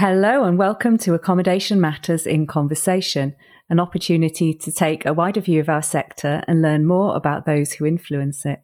Hello, 0.00 0.44
and 0.44 0.56
welcome 0.56 0.96
to 0.98 1.14
Accommodation 1.14 1.80
Matters 1.80 2.24
in 2.24 2.46
Conversation, 2.46 3.34
an 3.68 3.80
opportunity 3.80 4.54
to 4.54 4.70
take 4.70 5.04
a 5.04 5.12
wider 5.12 5.40
view 5.40 5.58
of 5.58 5.68
our 5.68 5.82
sector 5.82 6.44
and 6.46 6.62
learn 6.62 6.86
more 6.86 7.16
about 7.16 7.46
those 7.46 7.72
who 7.72 7.84
influence 7.84 8.46
it. 8.46 8.60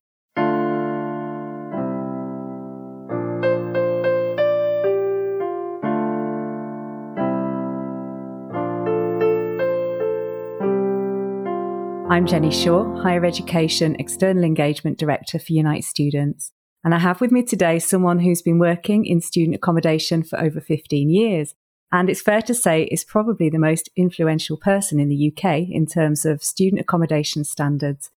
I'm 12.08 12.26
Jenny 12.28 12.52
Shaw, 12.52 12.94
Higher 13.02 13.24
Education 13.24 13.96
External 13.98 14.44
Engagement 14.44 15.00
Director 15.00 15.40
for 15.40 15.52
Unite 15.52 15.82
Students. 15.82 16.52
And 16.84 16.94
I 16.94 16.98
have 16.98 17.22
with 17.22 17.32
me 17.32 17.42
today 17.42 17.78
someone 17.78 18.18
who's 18.18 18.42
been 18.42 18.58
working 18.58 19.06
in 19.06 19.22
student 19.22 19.56
accommodation 19.56 20.22
for 20.22 20.38
over 20.38 20.60
15 20.60 21.08
years. 21.08 21.54
And 21.90 22.10
it's 22.10 22.20
fair 22.20 22.42
to 22.42 22.52
say 22.52 22.82
is 22.84 23.04
probably 23.04 23.48
the 23.48 23.58
most 23.58 23.88
influential 23.96 24.58
person 24.58 25.00
in 25.00 25.08
the 25.08 25.32
UK 25.32 25.66
in 25.70 25.86
terms 25.86 26.26
of 26.26 26.44
student 26.44 26.82
accommodation 26.82 27.44
standards. 27.44 28.10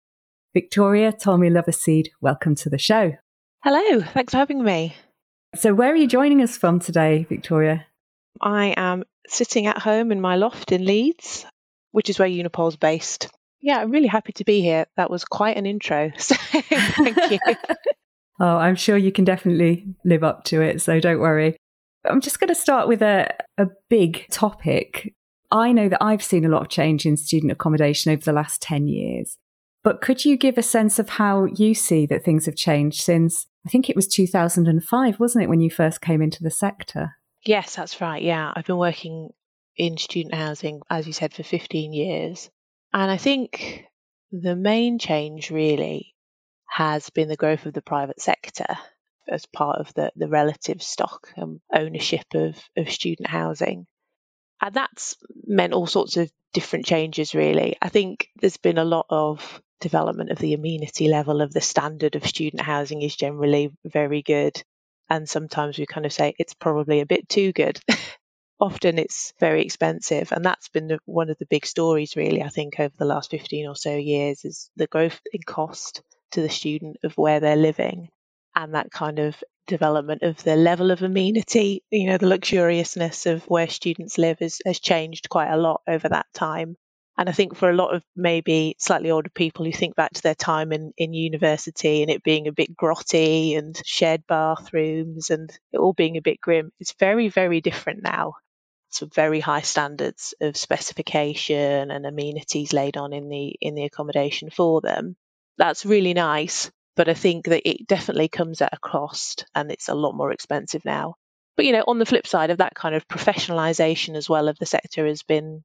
Victoria 0.51 1.11
Tolmie 1.11 1.51
Loverseed, 1.51 2.07
welcome 2.21 2.55
to 2.55 2.69
the 2.69 2.79
show. 2.79 3.13
Hello, 3.63 4.01
thanks 4.01 4.31
for 4.33 4.37
having 4.37 4.63
me. 4.63 4.95
So, 5.53 5.73
where 5.73 5.91
are 5.91 5.95
you 5.95 6.07
joining 6.07 6.41
us 6.41 6.57
from 6.57 6.79
today, 6.79 7.25
Victoria? 7.29 7.85
I 8.41 8.73
am 8.77 9.03
sitting 9.27 9.67
at 9.67 9.77
home 9.77 10.11
in 10.11 10.21
my 10.21 10.37
loft 10.37 10.71
in 10.71 10.85
Leeds, 10.85 11.45
which 11.91 12.09
is 12.09 12.17
where 12.17 12.27
Unipol's 12.27 12.77
based. 12.77 13.29
Yeah, 13.61 13.79
I'm 13.79 13.91
really 13.91 14.07
happy 14.07 14.33
to 14.33 14.43
be 14.43 14.61
here. 14.61 14.85
That 14.97 15.09
was 15.11 15.25
quite 15.25 15.57
an 15.57 15.65
intro. 15.65 16.11
So, 16.17 16.35
thank 16.35 17.31
you. 17.31 17.39
Oh, 18.39 18.57
I'm 18.57 18.75
sure 18.75 18.97
you 18.97 19.11
can 19.11 19.25
definitely 19.25 19.85
live 20.03 20.23
up 20.23 20.43
to 20.45 20.61
it, 20.61 20.81
so 20.81 20.99
don't 20.99 21.19
worry. 21.19 21.55
I'm 22.03 22.21
just 22.21 22.39
going 22.39 22.49
to 22.49 22.55
start 22.55 22.87
with 22.87 23.01
a, 23.01 23.33
a 23.57 23.67
big 23.89 24.27
topic. 24.29 25.13
I 25.51 25.71
know 25.71 25.89
that 25.89 26.03
I've 26.03 26.23
seen 26.23 26.45
a 26.45 26.49
lot 26.49 26.61
of 26.61 26.69
change 26.69 27.05
in 27.05 27.17
student 27.17 27.51
accommodation 27.51 28.11
over 28.11 28.21
the 28.21 28.33
last 28.33 28.61
10 28.61 28.87
years, 28.87 29.37
but 29.83 30.01
could 30.01 30.25
you 30.25 30.37
give 30.37 30.57
a 30.57 30.63
sense 30.63 30.99
of 30.99 31.09
how 31.09 31.45
you 31.45 31.73
see 31.73 32.05
that 32.07 32.23
things 32.23 32.45
have 32.45 32.55
changed 32.55 33.01
since 33.01 33.47
I 33.65 33.69
think 33.69 33.89
it 33.89 33.95
was 33.95 34.07
2005, 34.07 35.19
wasn't 35.19 35.43
it, 35.43 35.49
when 35.49 35.61
you 35.61 35.71
first 35.71 36.01
came 36.01 36.21
into 36.21 36.43
the 36.43 36.51
sector? 36.51 37.15
Yes, 37.45 37.75
that's 37.75 38.01
right. 38.01 38.21
Yeah, 38.21 38.51
I've 38.55 38.65
been 38.65 38.77
working 38.77 39.29
in 39.77 39.97
student 39.97 40.35
housing, 40.35 40.81
as 40.89 41.07
you 41.07 41.13
said, 41.13 41.33
for 41.33 41.43
15 41.43 41.93
years. 41.93 42.49
And 42.93 43.11
I 43.11 43.17
think 43.17 43.85
the 44.31 44.55
main 44.55 44.99
change 44.99 45.51
really 45.51 46.14
has 46.75 47.09
been 47.09 47.29
the 47.29 47.37
growth 47.37 47.65
of 47.65 47.71
the 47.71 47.81
private 47.81 48.19
sector 48.19 48.65
as 49.29 49.45
part 49.45 49.79
of 49.79 49.93
the, 49.93 50.11
the 50.17 50.27
relative 50.27 50.83
stock 50.83 51.31
and 51.37 51.61
ownership 51.73 52.25
of, 52.33 52.61
of 52.75 52.91
student 52.91 53.29
housing. 53.29 53.87
And 54.61 54.75
that's 54.75 55.15
meant 55.47 55.71
all 55.71 55.87
sorts 55.87 56.17
of 56.17 56.29
different 56.53 56.85
changes, 56.85 57.33
really. 57.33 57.77
I 57.81 57.87
think 57.87 58.27
there's 58.41 58.57
been 58.57 58.77
a 58.77 58.83
lot 58.83 59.05
of 59.09 59.61
development 59.79 60.31
of 60.31 60.37
the 60.39 60.53
amenity 60.53 61.07
level 61.07 61.39
of 61.39 61.53
the 61.53 61.61
standard 61.61 62.17
of 62.17 62.27
student 62.27 62.61
housing 62.61 63.01
is 63.01 63.15
generally 63.15 63.71
very 63.85 64.21
good. 64.21 64.61
And 65.09 65.29
sometimes 65.29 65.79
we 65.79 65.85
kind 65.85 66.05
of 66.05 66.11
say 66.11 66.35
it's 66.37 66.55
probably 66.55 66.99
a 66.99 67.05
bit 67.05 67.29
too 67.29 67.53
good. 67.53 67.79
Often 68.59 68.99
it's 68.99 69.31
very 69.39 69.61
expensive. 69.63 70.33
And 70.33 70.43
that's 70.43 70.67
been 70.67 70.99
one 71.05 71.29
of 71.29 71.37
the 71.37 71.47
big 71.49 71.65
stories, 71.65 72.17
really, 72.17 72.43
I 72.43 72.49
think, 72.49 72.81
over 72.81 72.93
the 72.97 73.05
last 73.05 73.31
15 73.31 73.65
or 73.65 73.77
so 73.77 73.95
years 73.95 74.43
is 74.43 74.69
the 74.75 74.87
growth 74.87 75.21
in 75.31 75.39
cost 75.41 76.01
to 76.31 76.41
the 76.41 76.49
student 76.49 76.97
of 77.03 77.17
where 77.17 77.39
they're 77.39 77.55
living 77.55 78.09
and 78.55 78.73
that 78.73 78.91
kind 78.91 79.19
of 79.19 79.35
development 79.67 80.21
of 80.21 80.41
the 80.43 80.55
level 80.55 80.91
of 80.91 81.01
amenity, 81.01 81.83
you 81.91 82.07
know, 82.07 82.17
the 82.17 82.27
luxuriousness 82.27 83.25
of 83.25 83.43
where 83.45 83.67
students 83.67 84.17
live 84.17 84.39
has, 84.39 84.61
has 84.65 84.79
changed 84.79 85.29
quite 85.29 85.51
a 85.51 85.57
lot 85.57 85.81
over 85.87 86.07
that 86.07 86.27
time. 86.33 86.75
And 87.17 87.29
I 87.29 87.31
think 87.31 87.55
for 87.55 87.69
a 87.69 87.75
lot 87.75 87.95
of 87.95 88.03
maybe 88.15 88.75
slightly 88.77 89.09
older 89.09 89.29
people 89.29 89.65
who 89.65 89.71
think 89.71 89.95
back 89.95 90.11
to 90.13 90.21
their 90.21 90.35
time 90.35 90.73
in, 90.73 90.91
in 90.97 91.13
university 91.13 92.01
and 92.01 92.11
it 92.11 92.23
being 92.23 92.47
a 92.47 92.51
bit 92.51 92.75
grotty 92.75 93.57
and 93.57 93.79
shared 93.85 94.27
bathrooms 94.27 95.29
and 95.29 95.49
it 95.71 95.77
all 95.77 95.93
being 95.93 96.17
a 96.17 96.21
bit 96.21 96.41
grim, 96.41 96.71
it's 96.79 96.93
very, 96.99 97.29
very 97.29 97.61
different 97.61 98.03
now. 98.03 98.33
Some 98.89 99.09
very 99.09 99.39
high 99.39 99.61
standards 99.61 100.33
of 100.41 100.57
specification 100.57 101.89
and 101.89 102.05
amenities 102.05 102.73
laid 102.73 102.97
on 102.97 103.13
in 103.13 103.29
the 103.29 103.55
in 103.59 103.75
the 103.75 103.83
accommodation 103.83 104.49
for 104.49 104.79
them 104.81 105.17
that's 105.57 105.85
really 105.85 106.13
nice. 106.13 106.71
But 106.95 107.09
I 107.09 107.13
think 107.13 107.45
that 107.45 107.67
it 107.69 107.87
definitely 107.87 108.29
comes 108.29 108.61
at 108.61 108.73
a 108.73 108.79
cost 108.79 109.45
and 109.53 109.69
it's 109.69 109.89
a 109.89 109.95
lot 109.95 110.15
more 110.15 110.31
expensive 110.31 110.85
now. 110.85 111.15
But, 111.57 111.65
you 111.65 111.73
know, 111.73 111.83
on 111.87 111.99
the 111.99 112.05
flip 112.05 112.25
side 112.25 112.51
of 112.51 112.59
that 112.59 112.75
kind 112.75 112.95
of 112.95 113.07
professionalization 113.07 114.15
as 114.15 114.29
well 114.29 114.47
of 114.47 114.57
the 114.59 114.65
sector 114.65 115.05
has 115.05 115.23
been, 115.23 115.63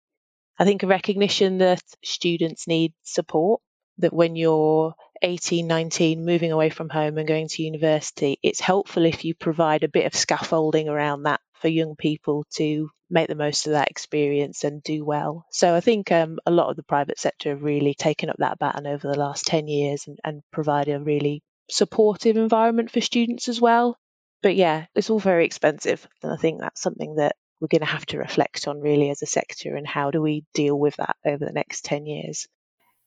I 0.59 0.65
think, 0.65 0.83
a 0.83 0.89
recognition 0.89 1.59
that 1.59 1.83
students 2.03 2.67
need 2.67 2.95
support, 3.03 3.61
that 3.99 4.12
when 4.12 4.34
you're 4.34 4.95
18, 5.22 5.66
19, 5.66 6.25
moving 6.25 6.53
away 6.53 6.70
from 6.70 6.88
home 6.88 7.19
and 7.19 7.28
going 7.28 7.48
to 7.48 7.62
university, 7.62 8.38
it's 8.42 8.60
helpful 8.60 9.04
if 9.04 9.25
you 9.25 9.34
provide 9.34 9.84
a 9.84 9.88
bit 9.88 10.06
of 10.06 10.14
scaffolding 10.14 10.88
around 10.88 11.25
that 11.25 11.41
for 11.54 11.69
young 11.69 11.97
people 11.97 12.44
to 12.54 12.91
make 13.10 13.28
the 13.28 13.34
most 13.34 13.66
of 13.66 13.72
that 13.72 13.91
experience 13.91 14.64
and 14.64 14.82
do 14.82 15.04
well. 15.04 15.44
So 15.50 15.75
I 15.75 15.81
think 15.81 16.10
um, 16.12 16.38
a 16.47 16.50
lot 16.50 16.70
of 16.70 16.76
the 16.76 16.82
private 16.82 17.19
sector 17.19 17.50
have 17.50 17.62
really 17.62 17.94
taken 17.94 18.31
up 18.31 18.36
that 18.38 18.58
baton 18.58 18.86
over 18.86 19.08
the 19.08 19.19
last 19.19 19.47
10 19.47 19.69
years 19.69 20.06
and, 20.06 20.19
and 20.25 20.42
provide 20.53 20.88
a 20.88 21.00
really 21.00 21.42
supportive 21.70 22.37
environment 22.37 22.91
for 22.91 23.00
students 23.00 23.48
as 23.48 23.60
well. 23.60 23.97
But 24.42 24.56
yeah, 24.56 24.87
it's 24.94 25.10
all 25.10 25.19
very 25.19 25.44
expensive. 25.44 26.06
And 26.22 26.32
I 26.32 26.37
think 26.37 26.60
that's 26.60 26.81
something 26.81 27.16
that 27.16 27.37
we're 27.60 27.69
going 27.69 27.81
to 27.81 27.87
have 27.87 28.06
to 28.06 28.19
reflect 28.19 28.66
on 28.66 28.81
really 28.81 29.10
as 29.10 29.22
a 29.22 29.26
sector 29.26 29.76
and 29.76 29.87
how 29.87 30.10
do 30.10 30.22
we 30.22 30.44
deal 30.54 30.78
with 30.78 30.97
that 30.97 31.16
over 31.26 31.44
the 31.44 31.52
next 31.52 31.84
10 31.84 32.06
years. 32.06 32.48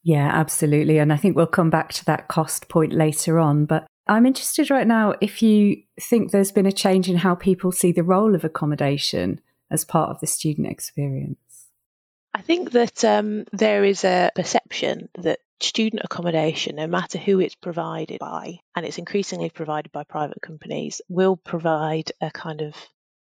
Yeah, 0.04 0.30
absolutely. 0.34 0.98
And 0.98 1.14
I 1.14 1.18
think 1.18 1.36
we'll 1.36 1.48
come 1.48 1.70
back 1.70 1.94
to 1.94 2.06
that 2.06 2.28
cost 2.28 2.68
point 2.68 2.94
later 2.94 3.40
on. 3.40 3.66
But 3.66 3.86
I'm 4.08 4.26
interested 4.26 4.70
right 4.70 4.86
now 4.86 5.14
if 5.22 5.42
you 5.42 5.78
think 6.00 6.32
there's 6.32 6.52
been 6.52 6.66
a 6.66 6.72
change 6.72 7.10
in 7.10 7.18
how 7.18 7.36
people 7.36 7.72
see 7.72 7.92
the 7.94 8.04
role 8.04 8.36
of 8.36 8.44
accommodation 8.44 9.40
as 9.74 9.84
part 9.84 10.12
of 10.12 10.20
the 10.20 10.28
student 10.28 10.68
experience? 10.68 11.38
I 12.34 12.42
think 12.42 12.72
that 12.72 13.04
um, 13.04 13.46
there 13.52 13.84
is 13.84 14.06
a 14.06 14.32
perception 14.36 15.10
that 15.20 15.40
student 15.60 16.04
accommodation, 16.06 16.76
no 16.76 16.88
matter 16.88 17.18
who 17.18 17.40
it's 17.40 17.56
provided 17.56 18.20
by, 18.20 18.60
and 18.76 18.86
it's 18.86 18.98
increasingly 18.98 19.50
provided 19.50 19.92
by 19.92 20.04
private 20.04 20.42
companies, 20.42 21.02
will 21.10 21.36
provide 21.36 22.12
a 22.22 22.32
kind 22.32 22.62
of 22.62 22.76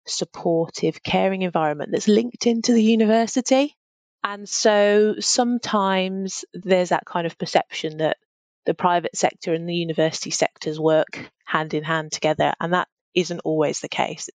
supportive, 0.06 1.04
caring 1.04 1.44
environment 1.44 1.92
that's 1.92 2.08
linked 2.08 2.48
into 2.48 2.74
the 2.74 2.84
university. 2.84 3.76
And 4.24 4.48
so 4.48 5.16
sometimes 5.20 6.46
there's 6.54 6.90
that 6.90 7.06
kind 7.06 7.26
of 7.26 7.38
perception 7.38 7.98
that 7.98 8.18
the 8.66 8.74
private 8.74 9.16
sector 9.16 9.54
and 9.54 9.68
the 9.68 9.74
university 9.76 10.30
sectors 10.30 10.80
work 10.80 11.32
hand 11.46 11.74
in 11.74 11.84
hand 11.84 12.12
together, 12.12 12.54
and 12.60 12.74
that 12.74 12.88
isn't 13.16 13.40
always 13.40 13.80
the 13.80 13.90
case. 13.90 14.30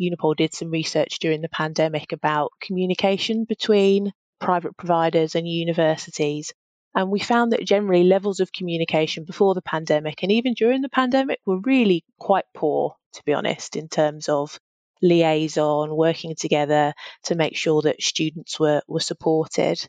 Unipol 0.00 0.36
did 0.36 0.54
some 0.54 0.70
research 0.70 1.18
during 1.18 1.40
the 1.40 1.48
pandemic 1.48 2.12
about 2.12 2.52
communication 2.60 3.44
between 3.44 4.12
private 4.40 4.76
providers 4.76 5.34
and 5.34 5.48
universities. 5.48 6.52
And 6.94 7.10
we 7.10 7.20
found 7.20 7.52
that 7.52 7.64
generally 7.64 8.04
levels 8.04 8.40
of 8.40 8.52
communication 8.52 9.24
before 9.24 9.54
the 9.54 9.62
pandemic 9.62 10.22
and 10.22 10.32
even 10.32 10.54
during 10.54 10.82
the 10.82 10.88
pandemic 10.88 11.40
were 11.46 11.60
really 11.60 12.04
quite 12.18 12.46
poor, 12.54 12.96
to 13.14 13.22
be 13.24 13.32
honest, 13.32 13.76
in 13.76 13.88
terms 13.88 14.28
of 14.28 14.58
liaison, 15.02 15.94
working 15.94 16.34
together 16.36 16.92
to 17.24 17.34
make 17.34 17.56
sure 17.56 17.82
that 17.82 18.02
students 18.02 18.58
were, 18.58 18.82
were 18.88 19.00
supported 19.00 19.86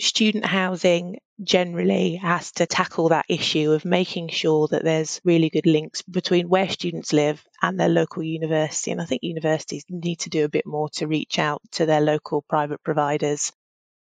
student 0.00 0.44
housing 0.44 1.18
generally 1.42 2.16
has 2.16 2.52
to 2.52 2.66
tackle 2.66 3.08
that 3.10 3.24
issue 3.28 3.72
of 3.72 3.84
making 3.84 4.28
sure 4.28 4.68
that 4.68 4.84
there's 4.84 5.20
really 5.24 5.50
good 5.50 5.66
links 5.66 6.02
between 6.02 6.48
where 6.48 6.68
students 6.68 7.12
live 7.12 7.44
and 7.62 7.78
their 7.78 7.88
local 7.88 8.22
university. 8.22 8.90
And 8.90 9.00
I 9.00 9.04
think 9.04 9.22
universities 9.22 9.84
need 9.88 10.20
to 10.20 10.30
do 10.30 10.44
a 10.44 10.48
bit 10.48 10.66
more 10.66 10.88
to 10.94 11.06
reach 11.06 11.38
out 11.38 11.62
to 11.72 11.86
their 11.86 12.00
local 12.00 12.42
private 12.42 12.82
providers. 12.82 13.52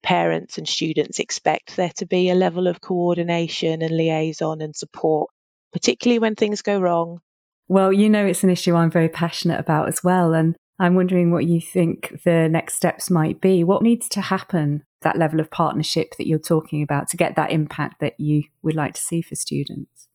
Parents 0.02 0.58
and 0.58 0.68
students 0.68 1.18
expect 1.18 1.76
there 1.76 1.92
to 1.96 2.06
be 2.06 2.30
a 2.30 2.34
level 2.34 2.66
of 2.66 2.80
coordination 2.80 3.82
and 3.82 3.96
liaison 3.96 4.62
and 4.62 4.74
support, 4.74 5.30
particularly 5.72 6.18
when 6.18 6.34
things 6.34 6.62
go 6.62 6.80
wrong. 6.80 7.20
Well, 7.68 7.92
you 7.92 8.08
know, 8.08 8.24
it's 8.24 8.42
an 8.42 8.50
issue 8.50 8.74
I'm 8.74 8.90
very 8.90 9.10
passionate 9.10 9.60
about 9.60 9.88
as 9.88 10.02
well. 10.02 10.32
And 10.32 10.56
I'm 10.78 10.94
wondering 10.94 11.30
what 11.30 11.46
you 11.46 11.60
think 11.60 12.22
the 12.24 12.48
next 12.48 12.74
steps 12.74 13.10
might 13.10 13.40
be. 13.40 13.62
What 13.62 13.82
needs 13.82 14.08
to 14.10 14.22
happen, 14.22 14.84
that 15.02 15.18
level 15.18 15.38
of 15.38 15.50
partnership 15.50 16.14
that 16.16 16.26
you're 16.26 16.38
talking 16.38 16.82
about, 16.82 17.08
to 17.10 17.16
get 17.16 17.36
that 17.36 17.52
impact 17.52 18.00
that 18.00 18.14
you 18.18 18.44
would 18.62 18.74
like 18.74 18.94
to 18.94 19.00
see 19.00 19.20
for 19.20 19.34
students? 19.34 20.08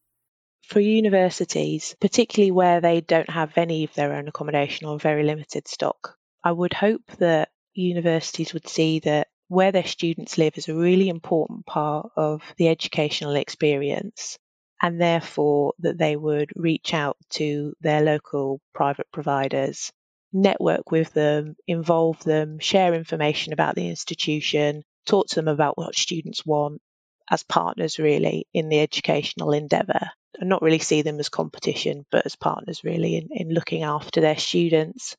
For 0.67 0.79
universities, 0.79 1.95
particularly 1.99 2.51
where 2.51 2.81
they 2.81 3.01
don't 3.01 3.29
have 3.29 3.57
any 3.57 3.83
of 3.83 3.93
their 3.93 4.13
own 4.13 4.27
accommodation 4.27 4.87
or 4.87 4.97
very 4.97 5.23
limited 5.23 5.67
stock, 5.67 6.15
I 6.43 6.53
would 6.53 6.73
hope 6.73 7.05
that 7.19 7.49
universities 7.73 8.53
would 8.53 8.67
see 8.67 8.99
that 8.99 9.27
where 9.49 9.71
their 9.71 9.85
students 9.85 10.37
live 10.37 10.57
is 10.57 10.69
a 10.69 10.75
really 10.75 11.09
important 11.09 11.65
part 11.65 12.09
of 12.15 12.41
the 12.57 12.69
educational 12.69 13.35
experience 13.35 14.39
and 14.83 14.99
therefore 14.99 15.73
that 15.79 15.97
they 15.97 16.15
would 16.17 16.51
reach 16.55 16.93
out 16.93 17.17
to 17.29 17.73
their 17.79 18.01
local 18.01 18.59
private 18.73 19.07
providers 19.11 19.91
network 20.33 20.91
with 20.91 21.13
them, 21.13 21.55
involve 21.67 22.21
them, 22.23 22.59
share 22.59 22.93
information 22.93 23.53
about 23.53 23.75
the 23.75 23.87
institution, 23.87 24.83
talk 25.05 25.27
to 25.27 25.35
them 25.35 25.47
about 25.47 25.77
what 25.77 25.95
students 25.95 26.45
want 26.45 26.81
as 27.29 27.43
partners, 27.43 27.97
really, 27.97 28.45
in 28.53 28.67
the 28.67 28.79
educational 28.79 29.53
endeavour. 29.53 30.09
And 30.39 30.49
not 30.49 30.63
really 30.63 30.79
see 30.79 31.03
them 31.03 31.19
as 31.19 31.29
competition, 31.29 32.05
but 32.11 32.25
as 32.25 32.35
partners, 32.35 32.83
really, 32.83 33.17
in, 33.17 33.29
in 33.31 33.53
looking 33.53 33.83
after 33.83 34.19
their 34.19 34.37
students. 34.37 35.15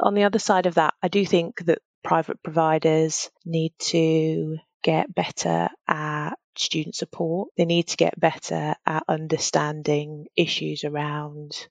On 0.00 0.14
the 0.14 0.24
other 0.24 0.40
side 0.40 0.66
of 0.66 0.74
that, 0.74 0.92
I 1.00 1.08
do 1.08 1.24
think 1.24 1.64
that 1.64 1.78
private 2.02 2.42
providers 2.42 3.30
need 3.46 3.72
to 3.78 4.58
get 4.82 5.14
better 5.14 5.68
at 5.88 6.34
student 6.56 6.94
support. 6.94 7.50
They 7.56 7.64
need 7.64 7.88
to 7.88 7.96
get 7.96 8.18
better 8.18 8.74
at 8.86 9.04
understanding 9.08 10.26
issues 10.36 10.84
around 10.84 11.68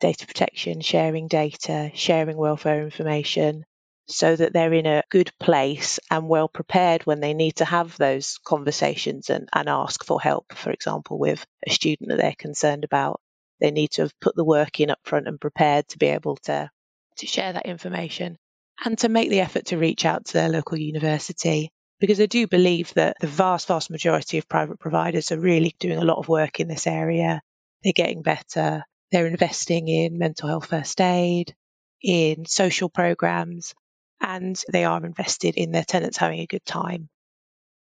data 0.00 0.26
protection, 0.26 0.80
sharing 0.80 1.28
data, 1.28 1.90
sharing 1.94 2.36
welfare 2.36 2.82
information, 2.82 3.64
so 4.08 4.36
that 4.36 4.52
they're 4.52 4.72
in 4.72 4.86
a 4.86 5.02
good 5.10 5.30
place 5.40 5.98
and 6.10 6.28
well 6.28 6.48
prepared 6.48 7.04
when 7.04 7.20
they 7.20 7.34
need 7.34 7.56
to 7.56 7.64
have 7.64 7.96
those 7.96 8.38
conversations 8.44 9.30
and, 9.30 9.48
and 9.52 9.68
ask 9.68 10.04
for 10.04 10.20
help, 10.20 10.52
for 10.54 10.70
example, 10.70 11.18
with 11.18 11.44
a 11.66 11.70
student 11.70 12.10
that 12.10 12.18
they're 12.18 12.34
concerned 12.38 12.84
about. 12.84 13.20
They 13.60 13.70
need 13.70 13.92
to 13.92 14.02
have 14.02 14.20
put 14.20 14.36
the 14.36 14.44
work 14.44 14.80
in 14.80 14.90
up 14.90 15.00
front 15.04 15.26
and 15.26 15.40
prepared 15.40 15.88
to 15.88 15.98
be 15.98 16.06
able 16.06 16.36
to, 16.44 16.70
to 17.18 17.26
share 17.26 17.54
that 17.54 17.66
information 17.66 18.38
and 18.84 18.98
to 18.98 19.08
make 19.08 19.30
the 19.30 19.40
effort 19.40 19.66
to 19.66 19.78
reach 19.78 20.04
out 20.04 20.26
to 20.26 20.32
their 20.34 20.48
local 20.48 20.78
university. 20.78 21.70
Because 21.98 22.20
I 22.20 22.26
do 22.26 22.46
believe 22.46 22.92
that 22.94 23.16
the 23.20 23.26
vast, 23.26 23.68
vast 23.68 23.90
majority 23.90 24.38
of 24.38 24.48
private 24.48 24.78
providers 24.78 25.32
are 25.32 25.38
really 25.38 25.74
doing 25.78 25.98
a 25.98 26.04
lot 26.04 26.18
of 26.18 26.28
work 26.28 26.60
in 26.60 26.68
this 26.68 26.86
area. 26.86 27.40
They're 27.82 27.92
getting 27.94 28.22
better. 28.22 28.84
They're 29.10 29.26
investing 29.26 29.88
in 29.88 30.18
mental 30.18 30.48
health 30.48 30.66
first 30.66 31.00
aid, 31.00 31.54
in 32.02 32.44
social 32.44 32.88
programs, 32.88 33.74
and 34.20 34.60
they 34.70 34.84
are 34.84 35.04
invested 35.04 35.56
in 35.56 35.72
their 35.72 35.84
tenants 35.84 36.18
having 36.18 36.40
a 36.40 36.46
good 36.46 36.64
time. 36.64 37.08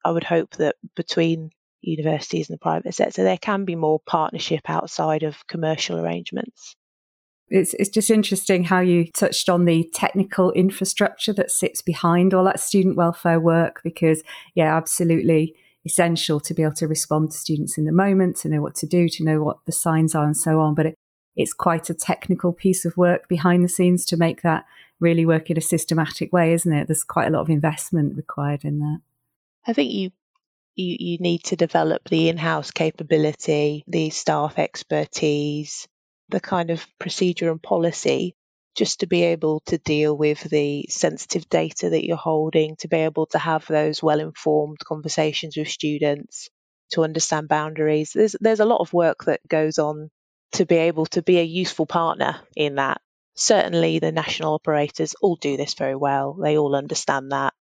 I 0.05 0.11
would 0.13 0.25
hope 0.25 0.57
that 0.57 0.77
between 0.95 1.51
universities 1.81 2.49
and 2.49 2.55
the 2.55 2.63
private 2.63 2.95
sector, 2.95 3.25
there 3.25 3.39
can 3.39 3.65
be 3.65 3.75
more 3.75 4.01
partnership 4.07 4.69
outside 4.69 5.25
of 5.25 5.47
commercial 5.47 5.99
arrangements. 5.99 6.77
It's, 7.49 7.75
it's 7.75 7.91
just 7.91 8.11
interesting 8.11 8.65
how 8.65 8.81
you 8.81 9.07
touched 9.13 9.49
on 9.49 9.67
the 9.67 9.89
technical 9.95 10.51
infrastructure 10.53 11.33
that 11.35 11.51
sits 11.51 11.81
behind 11.81 12.35
all 12.35 12.45
that 12.45 12.61
student 12.61 12.97
welfare 12.97 13.39
work, 13.39 13.81
because, 13.85 14.23
yeah, 14.55 14.77
absolutely 14.77 15.55
essential 15.85 16.41
to 16.41 16.53
be 16.53 16.65
able 16.65 16.75
to 16.75 16.89
respond 16.89 17.31
to 17.31 17.37
students 17.37 17.79
in 17.79 17.85
the 17.85 17.93
moment, 17.93 18.37
to 18.37 18.49
know 18.49 18.61
what 18.61 18.75
to 18.75 18.87
do, 18.87 19.09
to 19.09 19.23
know 19.23 19.41
what 19.41 19.65
the 19.65 19.73
signs 19.73 20.15
are, 20.15 20.25
and 20.25 20.37
so 20.37 20.61
on. 20.61 20.75
But 20.75 20.87
it, 20.87 20.95
it's 21.37 21.53
quite 21.53 21.89
a 21.89 21.95
technical 21.95 22.53
piece 22.53 22.85
of 22.85 22.97
work 22.97 23.29
behind 23.29 23.63
the 23.63 23.69
scenes 23.69 24.05
to 24.07 24.17
make 24.17 24.43
that 24.43 24.65
really 24.99 25.25
work 25.25 25.49
in 25.51 25.57
a 25.57 25.61
systematic 25.61 26.33
way, 26.33 26.53
isn't 26.53 26.73
it? 26.73 26.89
There's 26.89 27.05
quite 27.05 27.29
a 27.29 27.31
lot 27.31 27.43
of 27.43 27.51
investment 27.51 28.17
required 28.17 28.65
in 28.65 28.81
that. 28.81 28.99
I 29.67 29.73
think 29.73 29.93
you 29.93 30.11
you, 30.75 30.97
you 30.99 31.19
need 31.19 31.45
to 31.45 31.57
develop 31.57 32.09
the 32.09 32.29
in-house 32.29 32.71
capability, 32.71 33.85
the 33.87 34.11
staff 34.11 34.59
expertise, 34.59 35.87
the 36.29 36.41
kind 36.41 36.71
of 36.71 36.87
procedure 36.99 37.51
and 37.51 37.63
policy 37.63 38.35
just 38.77 39.01
to 39.01 39.07
be 39.07 39.23
able 39.25 39.61
to 39.61 39.79
deal 39.79 40.17
with 40.17 40.43
the 40.43 40.87
sensitive 40.91 41.49
data 41.49 41.91
that 41.91 42.05
you're 42.05 42.17
holding, 42.17 42.77
to 42.77 42.89
be 42.89 42.99
able 42.99 43.27
to 43.27 43.39
have 43.39 43.67
those 43.67 44.03
well 44.03 44.21
informed 44.21 44.79
conversations 44.81 45.57
with 45.57 45.69
students, 45.69 46.51
to 46.93 47.03
understand 47.03 47.49
boundaries. 47.49 48.13
There's 48.15 48.37
there's 48.41 48.61
a 48.61 48.67
lot 48.67 48.81
of 48.81 48.93
work 48.93 49.25
that 49.25 49.41
goes 49.49 49.79
on 49.79 50.11
to 50.53 50.67
be 50.67 50.77
able 50.77 51.07
to 51.07 51.23
be 51.23 51.39
a 51.39 51.45
useful 51.45 51.87
partner 51.87 52.41
in 52.55 52.77
that. 52.77 53.01
Certainly, 53.35 53.99
the 53.99 54.13
national 54.13 54.55
operators 54.55 55.15
all 55.21 55.37
do 55.37 55.57
this 55.57 55.75
very 55.75 55.97
well. 55.97 56.35
They 56.35 56.57
all 56.57 56.75
understand 56.77 57.33
that. 57.33 57.55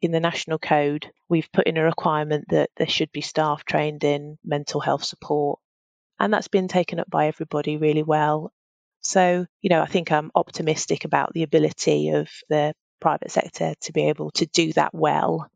In 0.00 0.12
the 0.12 0.20
national 0.20 0.58
code, 0.58 1.10
we've 1.28 1.50
put 1.52 1.66
in 1.66 1.76
a 1.76 1.82
requirement 1.82 2.46
that 2.50 2.70
there 2.76 2.88
should 2.88 3.10
be 3.10 3.20
staff 3.20 3.64
trained 3.64 4.04
in 4.04 4.38
mental 4.44 4.80
health 4.80 5.04
support. 5.04 5.58
And 6.20 6.32
that's 6.32 6.48
been 6.48 6.68
taken 6.68 7.00
up 7.00 7.10
by 7.10 7.26
everybody 7.28 7.76
really 7.76 8.02
well. 8.02 8.52
So, 9.00 9.46
you 9.62 9.70
know, 9.70 9.80
I 9.80 9.86
think 9.86 10.10
I'm 10.10 10.30
optimistic 10.34 11.04
about 11.04 11.32
the 11.32 11.44
ability 11.44 12.10
of 12.10 12.28
the 12.48 12.74
private 13.00 13.30
sector 13.30 13.74
to 13.82 13.92
be 13.92 14.08
able 14.08 14.32
to 14.32 14.46
do 14.46 14.72
that 14.72 14.92
well 14.92 15.48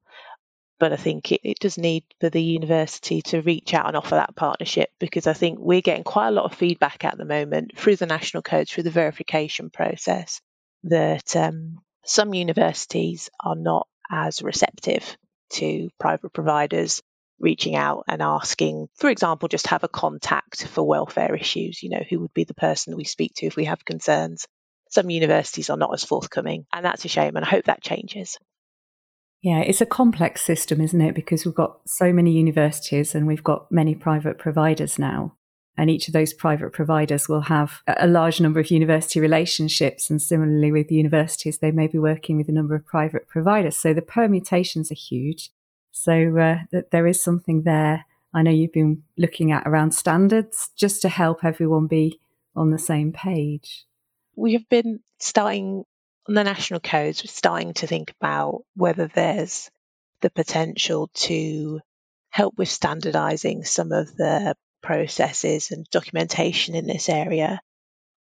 but 0.82 0.92
I 0.92 0.96
think 0.96 1.30
it, 1.30 1.42
it, 1.44 1.60
does 1.60 1.78
need 1.78 2.02
for 2.18 2.28
the 2.28 2.42
university 2.42 3.22
to 3.22 3.40
reach 3.40 3.72
out 3.72 3.86
and 3.86 3.96
offer 3.96 4.16
that 4.16 4.34
partnership 4.34 4.90
because 4.98 5.28
I 5.28 5.32
think 5.32 5.60
we're 5.60 5.80
getting 5.80 6.02
quite 6.02 6.26
a 6.26 6.32
lot 6.32 6.44
of 6.44 6.58
feedback 6.58 7.04
at 7.04 7.16
the 7.16 7.24
moment 7.24 7.78
through 7.78 7.94
the 7.94 8.06
national 8.06 8.42
codes, 8.42 8.72
through 8.72 8.82
the 8.82 8.90
verification 8.90 9.70
process, 9.70 10.40
that 10.82 11.36
um, 11.36 11.78
some 12.04 12.34
universities 12.34 13.30
are 13.38 13.54
not 13.54 13.86
as 14.10 14.42
receptive 14.42 15.16
to 15.50 15.88
private 16.00 16.32
providers 16.32 17.00
reaching 17.42 17.76
out 17.76 18.04
and 18.08 18.22
asking, 18.22 18.88
for 18.94 19.10
example, 19.10 19.48
just 19.48 19.66
have 19.66 19.84
a 19.84 19.88
contact 19.88 20.66
for 20.68 20.86
welfare 20.86 21.34
issues. 21.34 21.82
You 21.82 21.90
know, 21.90 22.04
who 22.08 22.20
would 22.20 22.32
be 22.32 22.44
the 22.44 22.54
person 22.54 22.96
we 22.96 23.04
speak 23.04 23.32
to 23.36 23.46
if 23.46 23.56
we 23.56 23.66
have 23.66 23.84
concerns? 23.84 24.46
Some 24.88 25.10
universities 25.10 25.68
are 25.68 25.76
not 25.76 25.92
as 25.92 26.04
forthcoming, 26.04 26.66
and 26.72 26.84
that's 26.84 27.04
a 27.04 27.08
shame, 27.08 27.36
and 27.36 27.44
I 27.44 27.48
hope 27.48 27.64
that 27.64 27.82
changes. 27.82 28.38
Yeah, 29.42 29.58
it's 29.58 29.80
a 29.80 29.86
complex 29.86 30.42
system, 30.42 30.80
isn't 30.80 31.00
it? 31.00 31.16
Because 31.16 31.44
we've 31.44 31.54
got 31.54 31.80
so 31.84 32.12
many 32.12 32.30
universities 32.30 33.12
and 33.12 33.26
we've 33.26 33.42
got 33.42 33.72
many 33.72 33.96
private 33.96 34.38
providers 34.38 35.00
now. 35.00 35.34
And 35.76 35.90
each 35.90 36.06
of 36.06 36.12
those 36.12 36.32
private 36.32 36.72
providers 36.72 37.28
will 37.28 37.40
have 37.40 37.80
a 37.88 38.06
large 38.06 38.40
number 38.40 38.60
of 38.60 38.70
university 38.70 39.18
relationships. 39.18 40.10
And 40.10 40.22
similarly, 40.22 40.70
with 40.70 40.92
universities, 40.92 41.58
they 41.58 41.72
may 41.72 41.88
be 41.88 41.98
working 41.98 42.36
with 42.36 42.48
a 42.48 42.52
number 42.52 42.76
of 42.76 42.86
private 42.86 43.26
providers. 43.26 43.76
So 43.76 43.92
the 43.92 44.02
permutations 44.02 44.92
are 44.92 44.96
huge. 44.96 45.50
So 45.92 46.36
uh, 46.38 46.80
there 46.90 47.06
is 47.06 47.22
something 47.22 47.62
there. 47.62 48.06
I 48.34 48.42
know 48.42 48.50
you've 48.50 48.72
been 48.72 49.02
looking 49.16 49.52
at 49.52 49.66
around 49.66 49.92
standards 49.92 50.70
just 50.76 51.02
to 51.02 51.08
help 51.08 51.44
everyone 51.44 51.86
be 51.86 52.18
on 52.56 52.70
the 52.70 52.78
same 52.78 53.12
page. 53.12 53.84
We 54.34 54.54
have 54.54 54.68
been 54.68 55.00
starting 55.18 55.84
on 56.28 56.34
the 56.34 56.44
national 56.44 56.80
codes, 56.80 57.22
we're 57.22 57.28
starting 57.28 57.74
to 57.74 57.86
think 57.86 58.14
about 58.20 58.62
whether 58.74 59.08
there's 59.08 59.70
the 60.20 60.30
potential 60.30 61.10
to 61.14 61.80
help 62.30 62.56
with 62.56 62.68
standardizing 62.68 63.64
some 63.64 63.92
of 63.92 64.14
the 64.16 64.56
processes 64.82 65.70
and 65.70 65.86
documentation 65.90 66.74
in 66.74 66.86
this 66.86 67.08
area. 67.08 67.60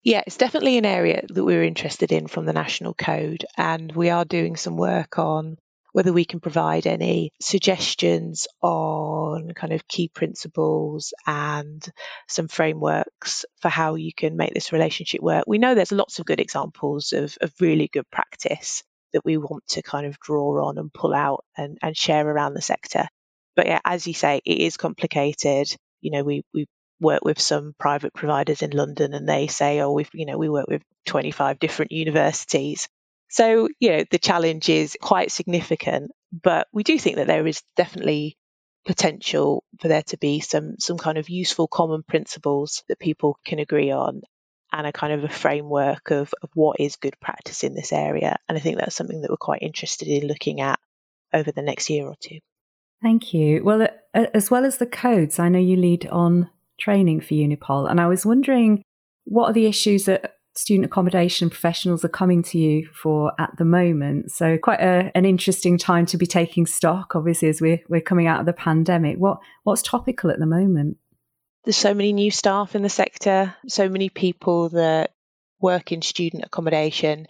Yeah, 0.02 0.22
it's 0.26 0.38
definitely 0.38 0.78
an 0.78 0.86
area 0.86 1.24
that 1.28 1.44
we're 1.44 1.64
interested 1.64 2.10
in 2.10 2.26
from 2.26 2.46
the 2.46 2.54
national 2.54 2.94
code, 2.94 3.44
and 3.56 3.94
we 3.94 4.08
are 4.08 4.24
doing 4.24 4.56
some 4.56 4.76
work 4.76 5.19
on 5.19 5.58
whether 5.93 6.13
we 6.13 6.25
can 6.25 6.41
provide 6.41 6.87
any 6.87 7.32
suggestions 7.41 8.47
on 8.63 9.53
kind 9.55 9.73
of 9.73 9.87
key 9.89 10.09
principles 10.09 11.13
and 11.27 11.87
some 12.29 12.49
frameworks 12.49 13.44
for 13.61 13.69
how 13.69 13.94
you 13.94 14.13
can 14.15 14.37
make 14.37 14.55
this 14.55 14.73
relationship 14.73 15.20
work. 15.20 15.44
We 15.47 15.59
know 15.59 15.75
there's 15.75 15.93
lots 15.93 16.19
of 16.19 16.27
good 16.27 16.41
examples 16.41 17.13
of, 17.13 17.37
of 17.41 17.53
really 17.61 17.89
good 17.93 18.09
practice 18.11 18.82
that 19.13 19.25
we 19.25 19.37
want 19.37 19.67
to 19.69 19.82
kind 19.82 20.06
of 20.06 20.20
draw 20.20 20.69
on 20.69 20.79
and 20.79 20.93
pull 20.93 21.15
out 21.15 21.44
and, 21.56 21.79
and 21.82 21.97
share 21.97 22.27
around 22.27 22.55
the 22.55 22.63
sector. 22.63 23.06
But 23.56 23.67
yeah, 23.67 23.81
as 23.85 24.06
you 24.06 24.15
say, 24.15 24.41
it 24.44 24.59
is 24.59 24.77
complicated. 24.77 25.75
You 26.01 26.13
know, 26.13 26.23
we, 26.23 26.43
we 26.55 26.67
work 27.01 27.25
with 27.25 27.41
some 27.41 27.75
private 27.79 28.15
providers 28.15 28.63
in 28.63 28.70
London 28.70 29.15
and 29.15 29.29
they 29.29 29.47
say, 29.49 29.81
oh, 29.81 29.93
we've, 29.93 30.11
you 30.13 30.27
know, 30.27 30.39
we 30.39 30.49
work 30.49 30.67
with 30.69 30.82
25 31.06 31.59
different 31.59 31.93
universities. 31.93 32.89
So, 33.31 33.69
you 33.79 33.91
know, 33.91 34.05
the 34.10 34.19
challenge 34.19 34.69
is 34.69 34.96
quite 35.01 35.31
significant, 35.31 36.10
but 36.32 36.67
we 36.72 36.82
do 36.82 36.99
think 36.99 37.17
that 37.17 37.29
there 37.29 37.46
is 37.46 37.63
definitely 37.77 38.37
potential 38.84 39.65
for 39.81 39.89
there 39.89 40.03
to 40.03 40.17
be 40.17 40.41
some 40.41 40.75
some 40.79 40.96
kind 40.99 41.19
of 41.19 41.29
useful 41.29 41.69
common 41.69 42.03
principles 42.03 42.82
that 42.89 42.99
people 42.99 43.39
can 43.44 43.58
agree 43.58 43.91
on 43.91 44.22
and 44.72 44.87
a 44.87 44.93
kind 44.93 45.13
of 45.13 45.25
a 45.25 45.29
framework 45.29 46.10
of, 46.10 46.32
of 46.43 46.51
what 46.55 46.81
is 46.81 46.96
good 46.96 47.15
practice 47.20 47.65
in 47.65 47.75
this 47.75 47.93
area. 47.93 48.37
And 48.49 48.56
I 48.56 48.60
think 48.60 48.79
that's 48.79 48.96
something 48.96 49.20
that 49.20 49.31
we're 49.31 49.37
quite 49.37 49.63
interested 49.63 50.08
in 50.08 50.27
looking 50.27 50.60
at 50.60 50.79
over 51.32 51.53
the 51.53 51.63
next 51.63 51.91
year 51.91 52.06
or 52.06 52.17
two. 52.20 52.39
Thank 53.03 53.32
you. 53.34 53.65
Well, 53.65 53.89
as 54.13 54.51
well 54.51 54.65
as 54.65 54.79
the 54.79 54.87
codes, 54.87 55.39
I 55.39 55.49
know 55.49 55.58
you 55.58 55.77
lead 55.77 56.06
on 56.08 56.51
training 56.79 57.20
for 57.20 57.34
Unipol, 57.34 57.91
and 57.91 58.01
I 58.01 58.06
was 58.06 58.27
wondering 58.27 58.82
what 59.25 59.51
are 59.51 59.53
the 59.53 59.67
issues 59.67 60.05
that 60.05 60.37
student 60.54 60.86
accommodation 60.86 61.48
professionals 61.48 62.04
are 62.04 62.08
coming 62.08 62.42
to 62.42 62.58
you 62.58 62.88
for 62.92 63.32
at 63.38 63.56
the 63.56 63.64
moment. 63.64 64.32
So 64.32 64.58
quite 64.58 64.80
a, 64.80 65.10
an 65.14 65.24
interesting 65.24 65.78
time 65.78 66.06
to 66.06 66.16
be 66.16 66.26
taking 66.26 66.66
stock, 66.66 67.14
obviously, 67.14 67.48
as 67.48 67.60
we're, 67.60 67.80
we're 67.88 68.00
coming 68.00 68.26
out 68.26 68.40
of 68.40 68.46
the 68.46 68.52
pandemic. 68.52 69.16
What 69.16 69.38
What's 69.62 69.82
topical 69.82 70.30
at 70.30 70.38
the 70.38 70.46
moment? 70.46 70.96
There's 71.64 71.76
so 71.76 71.94
many 71.94 72.12
new 72.12 72.30
staff 72.30 72.74
in 72.74 72.82
the 72.82 72.88
sector, 72.88 73.54
so 73.69 73.88
many 73.88 74.08
people 74.08 74.70
that 74.70 75.12
work 75.60 75.92
in 75.92 76.02
student 76.02 76.44
accommodation, 76.44 77.26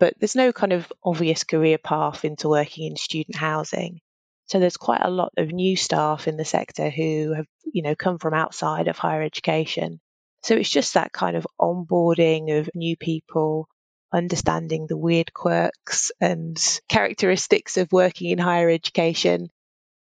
but 0.00 0.14
there's 0.18 0.34
no 0.34 0.52
kind 0.52 0.72
of 0.72 0.90
obvious 1.04 1.44
career 1.44 1.78
path 1.78 2.24
into 2.24 2.48
working 2.48 2.86
in 2.86 2.96
student 2.96 3.36
housing. 3.36 4.00
So 4.46 4.58
there's 4.58 4.76
quite 4.76 5.02
a 5.02 5.10
lot 5.10 5.32
of 5.36 5.52
new 5.52 5.76
staff 5.76 6.28
in 6.28 6.36
the 6.36 6.44
sector 6.44 6.90
who 6.90 7.34
have, 7.34 7.46
you 7.64 7.82
know, 7.82 7.94
come 7.94 8.18
from 8.18 8.34
outside 8.34 8.88
of 8.88 8.98
higher 8.98 9.22
education 9.22 10.00
so 10.44 10.54
it's 10.56 10.68
just 10.68 10.92
that 10.92 11.10
kind 11.10 11.36
of 11.36 11.46
onboarding 11.58 12.58
of 12.58 12.68
new 12.74 12.98
people, 12.98 13.66
understanding 14.12 14.86
the 14.86 14.96
weird 14.96 15.32
quirks 15.32 16.12
and 16.20 16.58
characteristics 16.86 17.78
of 17.78 17.90
working 17.90 18.28
in 18.28 18.36
higher 18.36 18.68
education. 18.68 19.48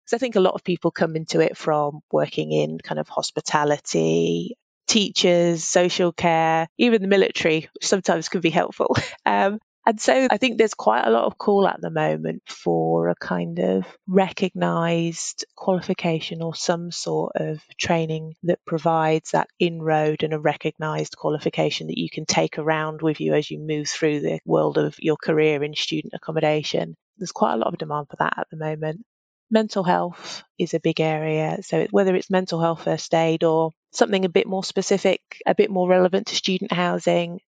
Because 0.05 0.13
I 0.13 0.17
think 0.19 0.35
a 0.35 0.39
lot 0.39 0.53
of 0.53 0.63
people 0.63 0.91
come 0.91 1.15
into 1.15 1.39
it 1.39 1.57
from 1.57 2.01
working 2.11 2.51
in 2.51 2.77
kind 2.77 2.99
of 2.99 3.09
hospitality, 3.09 4.55
teachers, 4.87 5.63
social 5.63 6.13
care, 6.13 6.67
even 6.77 7.01
the 7.01 7.07
military, 7.07 7.67
which 7.73 7.87
sometimes 7.87 8.29
can 8.29 8.41
be 8.41 8.51
helpful. 8.51 8.95
Um, 9.25 9.59
and 9.85 9.99
so 9.99 10.27
I 10.29 10.37
think 10.37 10.57
there's 10.57 10.73
quite 10.73 11.05
a 11.05 11.09
lot 11.09 11.23
of 11.23 11.37
call 11.37 11.67
at 11.67 11.81
the 11.81 11.89
moment 11.89 12.43
for 12.47 13.09
a 13.09 13.15
kind 13.15 13.59
of 13.59 13.85
recognized 14.07 15.45
qualification 15.55 16.41
or 16.41 16.53
some 16.53 16.91
sort 16.91 17.33
of 17.35 17.61
training 17.79 18.35
that 18.43 18.59
provides 18.65 19.31
that 19.31 19.49
inroad 19.57 20.23
and 20.23 20.33
a 20.33 20.39
recognized 20.39 21.17
qualification 21.17 21.87
that 21.87 21.97
you 21.97 22.09
can 22.09 22.25
take 22.25 22.59
around 22.59 23.01
with 23.01 23.19
you 23.19 23.33
as 23.33 23.49
you 23.49 23.59
move 23.59 23.87
through 23.87 24.19
the 24.19 24.39
world 24.45 24.77
of 24.77 24.95
your 24.99 25.17
career 25.17 25.63
in 25.63 25.73
student 25.73 26.13
accommodation. 26.13 26.95
There's 27.17 27.31
quite 27.31 27.53
a 27.53 27.57
lot 27.57 27.73
of 27.73 27.79
demand 27.79 28.07
for 28.09 28.17
that 28.19 28.33
at 28.37 28.47
the 28.51 28.57
moment. 28.57 29.05
Mental 29.49 29.83
health 29.83 30.43
is 30.59 30.73
a 30.73 30.79
big 30.79 31.01
area. 31.01 31.57
So 31.61 31.87
whether 31.89 32.15
it's 32.15 32.29
mental 32.29 32.61
health 32.61 32.83
first 32.83 33.13
aid 33.15 33.43
or 33.43 33.71
something 33.91 34.23
a 34.23 34.29
bit 34.29 34.45
more 34.45 34.63
specific, 34.63 35.21
a 35.47 35.55
bit 35.55 35.71
more 35.71 35.89
relevant 35.89 36.27
to 36.27 36.35
student 36.35 36.71
housing, 36.71 37.39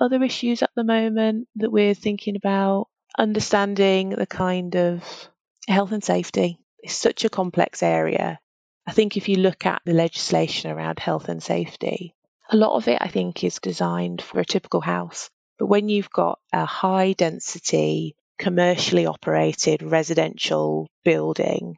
other 0.00 0.22
issues 0.22 0.62
at 0.62 0.70
the 0.74 0.84
moment 0.84 1.48
that 1.56 1.70
we're 1.70 1.94
thinking 1.94 2.36
about? 2.36 2.88
Understanding 3.18 4.10
the 4.10 4.26
kind 4.26 4.74
of 4.76 5.28
health 5.68 5.92
and 5.92 6.02
safety 6.02 6.58
is 6.82 6.92
such 6.92 7.24
a 7.24 7.30
complex 7.30 7.82
area. 7.82 8.38
I 8.86 8.92
think 8.92 9.16
if 9.16 9.28
you 9.28 9.36
look 9.36 9.66
at 9.66 9.82
the 9.84 9.92
legislation 9.92 10.70
around 10.70 10.98
health 10.98 11.28
and 11.28 11.42
safety, 11.42 12.14
a 12.50 12.56
lot 12.56 12.74
of 12.74 12.88
it 12.88 12.98
I 13.00 13.08
think 13.08 13.44
is 13.44 13.58
designed 13.58 14.22
for 14.22 14.40
a 14.40 14.44
typical 14.44 14.80
house. 14.80 15.30
But 15.58 15.66
when 15.66 15.88
you've 15.88 16.10
got 16.10 16.38
a 16.52 16.64
high 16.64 17.12
density, 17.12 18.16
commercially 18.38 19.06
operated 19.06 19.82
residential 19.82 20.88
building, 21.04 21.76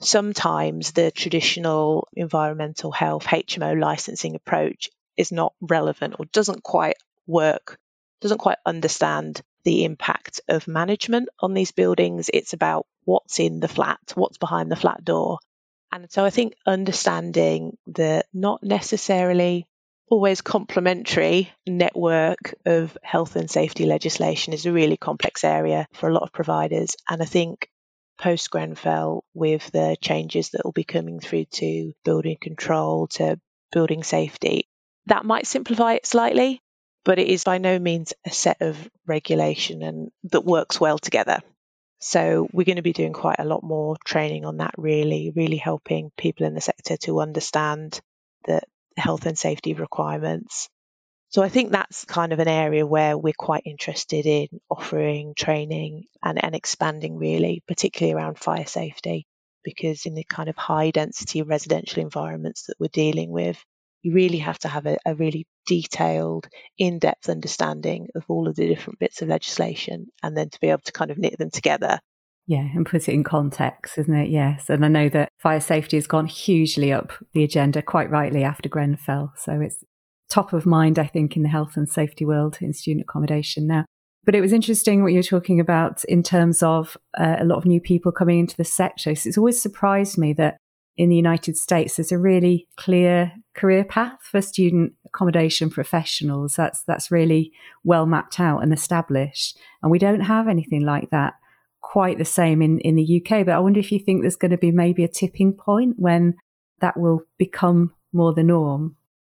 sometimes 0.00 0.92
the 0.92 1.10
traditional 1.10 2.06
environmental 2.14 2.92
health 2.92 3.24
HMO 3.26 3.78
licensing 3.78 4.36
approach 4.36 4.90
is 5.16 5.32
not 5.32 5.52
relevant 5.60 6.14
or 6.18 6.26
doesn't 6.26 6.62
quite 6.62 6.96
work 7.26 7.78
doesn't 8.20 8.38
quite 8.38 8.58
understand 8.64 9.42
the 9.64 9.84
impact 9.84 10.40
of 10.48 10.68
management 10.68 11.28
on 11.40 11.54
these 11.54 11.72
buildings. 11.72 12.30
It's 12.32 12.52
about 12.52 12.86
what's 13.04 13.40
in 13.40 13.60
the 13.60 13.68
flat, 13.68 14.00
what's 14.14 14.38
behind 14.38 14.70
the 14.70 14.76
flat 14.76 15.04
door. 15.04 15.38
And 15.92 16.10
so 16.10 16.24
I 16.24 16.30
think 16.30 16.54
understanding 16.66 17.76
the 17.86 18.24
not 18.32 18.62
necessarily 18.62 19.66
always 20.08 20.40
complementary 20.40 21.50
network 21.66 22.54
of 22.66 22.96
health 23.02 23.36
and 23.36 23.50
safety 23.50 23.86
legislation 23.86 24.52
is 24.52 24.66
a 24.66 24.72
really 24.72 24.96
complex 24.96 25.44
area 25.44 25.86
for 25.92 26.08
a 26.08 26.12
lot 26.12 26.22
of 26.22 26.32
providers. 26.32 26.96
And 27.08 27.22
I 27.22 27.24
think 27.24 27.68
post 28.18 28.50
Grenfell, 28.50 29.24
with 29.34 29.70
the 29.72 29.96
changes 30.00 30.50
that 30.50 30.64
will 30.64 30.72
be 30.72 30.84
coming 30.84 31.20
through 31.20 31.46
to 31.46 31.92
building 32.04 32.36
control, 32.40 33.06
to 33.08 33.40
building 33.72 34.02
safety, 34.02 34.68
that 35.06 35.24
might 35.24 35.46
simplify 35.46 35.94
it 35.94 36.06
slightly 36.06 36.62
but 37.04 37.18
it 37.18 37.28
is 37.28 37.44
by 37.44 37.58
no 37.58 37.78
means 37.78 38.14
a 38.26 38.30
set 38.30 38.60
of 38.60 38.76
regulation 39.06 39.82
and 39.82 40.10
that 40.24 40.44
works 40.44 40.80
well 40.80 40.98
together. 40.98 41.40
So 42.00 42.48
we're 42.52 42.64
going 42.64 42.76
to 42.76 42.82
be 42.82 42.92
doing 42.92 43.12
quite 43.12 43.38
a 43.38 43.44
lot 43.44 43.62
more 43.62 43.96
training 44.04 44.44
on 44.44 44.58
that 44.58 44.74
really, 44.76 45.32
really 45.34 45.56
helping 45.56 46.10
people 46.18 46.46
in 46.46 46.54
the 46.54 46.60
sector 46.60 46.96
to 46.98 47.20
understand 47.20 48.00
the 48.46 48.60
health 48.96 49.26
and 49.26 49.38
safety 49.38 49.74
requirements. 49.74 50.68
So 51.30 51.42
I 51.42 51.48
think 51.48 51.72
that's 51.72 52.04
kind 52.04 52.32
of 52.32 52.38
an 52.38 52.48
area 52.48 52.86
where 52.86 53.18
we're 53.18 53.32
quite 53.36 53.64
interested 53.66 54.26
in 54.26 54.48
offering 54.70 55.34
training 55.34 56.04
and, 56.22 56.42
and 56.42 56.54
expanding 56.54 57.16
really, 57.16 57.62
particularly 57.66 58.14
around 58.14 58.38
fire 58.38 58.66
safety, 58.66 59.26
because 59.64 60.06
in 60.06 60.14
the 60.14 60.24
kind 60.24 60.48
of 60.48 60.56
high 60.56 60.90
density 60.90 61.42
residential 61.42 62.02
environments 62.02 62.66
that 62.66 62.76
we're 62.78 62.88
dealing 62.92 63.30
with, 63.30 63.58
you 64.04 64.12
really 64.12 64.38
have 64.38 64.58
to 64.60 64.68
have 64.68 64.86
a, 64.86 64.98
a 65.06 65.14
really 65.14 65.46
detailed, 65.66 66.46
in 66.78 66.98
depth 66.98 67.28
understanding 67.28 68.08
of 68.14 68.24
all 68.28 68.46
of 68.46 68.54
the 68.54 68.68
different 68.68 68.98
bits 68.98 69.22
of 69.22 69.28
legislation 69.28 70.06
and 70.22 70.36
then 70.36 70.50
to 70.50 70.60
be 70.60 70.68
able 70.68 70.82
to 70.84 70.92
kind 70.92 71.10
of 71.10 71.18
knit 71.18 71.38
them 71.38 71.50
together. 71.50 71.98
Yeah, 72.46 72.68
and 72.74 72.84
put 72.84 73.08
it 73.08 73.14
in 73.14 73.24
context, 73.24 73.96
isn't 73.96 74.14
it? 74.14 74.28
Yes. 74.28 74.68
And 74.68 74.84
I 74.84 74.88
know 74.88 75.08
that 75.08 75.30
fire 75.38 75.60
safety 75.60 75.96
has 75.96 76.06
gone 76.06 76.26
hugely 76.26 76.92
up 76.92 77.12
the 77.32 77.42
agenda, 77.42 77.80
quite 77.80 78.10
rightly, 78.10 78.44
after 78.44 78.68
Grenfell. 78.68 79.32
So 79.38 79.60
it's 79.62 79.82
top 80.28 80.52
of 80.52 80.66
mind, 80.66 80.98
I 80.98 81.06
think, 81.06 81.36
in 81.36 81.42
the 81.42 81.48
health 81.48 81.72
and 81.76 81.88
safety 81.88 82.26
world 82.26 82.58
in 82.60 82.74
student 82.74 83.06
accommodation 83.08 83.66
now. 83.66 83.86
But 84.26 84.34
it 84.34 84.42
was 84.42 84.52
interesting 84.52 85.02
what 85.02 85.12
you 85.12 85.18
were 85.18 85.22
talking 85.22 85.60
about 85.60 86.04
in 86.04 86.22
terms 86.22 86.62
of 86.62 86.98
uh, 87.18 87.36
a 87.38 87.44
lot 87.44 87.56
of 87.56 87.64
new 87.64 87.80
people 87.80 88.12
coming 88.12 88.40
into 88.40 88.56
the 88.56 88.64
sector. 88.64 89.14
So 89.14 89.28
it's 89.28 89.38
always 89.38 89.60
surprised 89.60 90.18
me 90.18 90.34
that 90.34 90.58
in 90.96 91.08
the 91.08 91.16
United 91.16 91.56
States, 91.56 91.96
there's 91.96 92.12
a 92.12 92.18
really 92.18 92.68
clear 92.76 93.32
career 93.54 93.84
path 93.84 94.18
for 94.22 94.40
student 94.40 94.92
accommodation 95.06 95.70
professionals. 95.70 96.56
That's 96.56 96.82
that's 96.82 97.10
really 97.10 97.52
well 97.82 98.06
mapped 98.06 98.38
out 98.38 98.62
and 98.62 98.72
established. 98.72 99.58
And 99.82 99.90
we 99.90 99.98
don't 99.98 100.20
have 100.20 100.48
anything 100.48 100.84
like 100.84 101.10
that 101.10 101.34
quite 101.80 102.18
the 102.18 102.24
same 102.24 102.62
in, 102.62 102.80
in 102.80 102.96
the 102.96 103.22
UK. 103.22 103.44
But 103.44 103.54
I 103.54 103.58
wonder 103.58 103.80
if 103.80 103.92
you 103.92 103.98
think 103.98 104.22
there's 104.22 104.36
going 104.36 104.50
to 104.52 104.58
be 104.58 104.72
maybe 104.72 105.04
a 105.04 105.08
tipping 105.08 105.52
point 105.52 105.96
when 105.98 106.34
that 106.80 106.98
will 106.98 107.22
become 107.38 107.92
more 108.12 108.32
the 108.32 108.42
norm. 108.42 108.96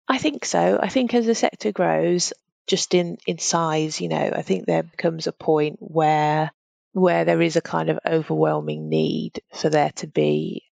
I 0.08 0.18
think 0.18 0.46
so. 0.46 0.80
I 0.82 0.90
think 0.90 1.14
as 1.14 1.26
the 1.26 1.36
sector 1.36 1.72
grows, 1.72 2.34
just 2.68 2.94
in, 2.94 3.18
in 3.26 3.40
size, 3.40 4.00
you 4.00 4.10
know, 4.10 4.32
I 4.36 4.42
think 4.42 4.66
there 4.66 4.84
becomes 4.84 5.28
a 5.28 5.32
point 5.32 5.78
where 5.80 6.52
where 6.94 7.26
there 7.26 7.42
is 7.42 7.58
a 7.58 7.62
kind 7.62 7.90
of 7.90 8.00
overwhelming 8.06 8.88
need 8.88 9.42
for 9.54 9.70
there 9.70 9.92
to 9.98 10.08
be 10.08 10.64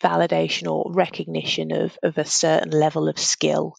validation 0.00 0.70
or 0.70 0.92
recognition 0.92 1.72
of, 1.72 1.96
of 2.02 2.18
a 2.18 2.24
certain 2.24 2.70
level 2.70 3.08
of 3.08 3.18
skill. 3.18 3.74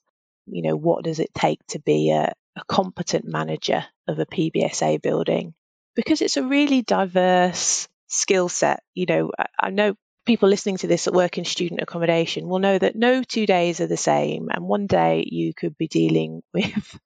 You 0.46 0.63
know, 0.63 0.75
what 0.75 1.04
does 1.04 1.20
it 1.20 1.34
take 1.34 1.60
to 1.70 1.80
be 1.80 2.12
a, 2.12 2.34
a 2.56 2.63
competent 2.68 3.25
manager 3.25 3.86
of 4.08 4.20
a 4.20 4.25
PBSA 4.25 5.01
building? 5.01 5.54
Because 5.96 6.22
it's 6.22 6.38
a 6.38 6.48
really 6.48 6.82
diverse 6.82 7.88
skill 8.08 8.50
set. 8.50 8.82
You 8.94 9.06
know, 9.08 9.32
I, 9.38 9.46
I 9.60 9.70
know 9.70 9.96
people 10.25 10.50
listening 10.50 10.78
to 10.78 10.88
this 10.88 11.06
that 11.06 11.13
work 11.13 11.38
in 11.38 11.46
student 11.46 11.82
accommodation 11.82 12.48
will 12.48 12.60
know 12.60 12.78
that 12.78 12.96
no 12.96 13.24
two 13.24 13.46
days 13.46 13.82
are 13.82 13.88
the 13.88 13.98
same. 13.98 14.50
And 14.51 14.66
one 14.66 14.88
day 14.88 15.25
you 15.30 15.54
could 15.54 15.78
be 15.78 15.88
dealing 15.88 16.42
with, 16.54 17.00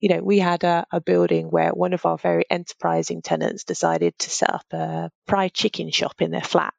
you 0.00 0.08
know, 0.08 0.22
we 0.22 0.38
had 0.38 0.64
a, 0.64 0.86
a, 0.90 1.00
building 1.00 1.50
where 1.50 1.70
one 1.70 1.92
of 1.92 2.06
our 2.06 2.18
very 2.18 2.44
enterprising 2.50 3.22
tenants 3.22 3.64
decided 3.64 4.18
to 4.18 4.30
set 4.30 4.50
up 4.50 4.66
a 4.72 5.10
fried 5.26 5.54
chicken 5.54 5.90
shop 5.90 6.20
in 6.20 6.30
their 6.30 6.42
flat 6.42 6.74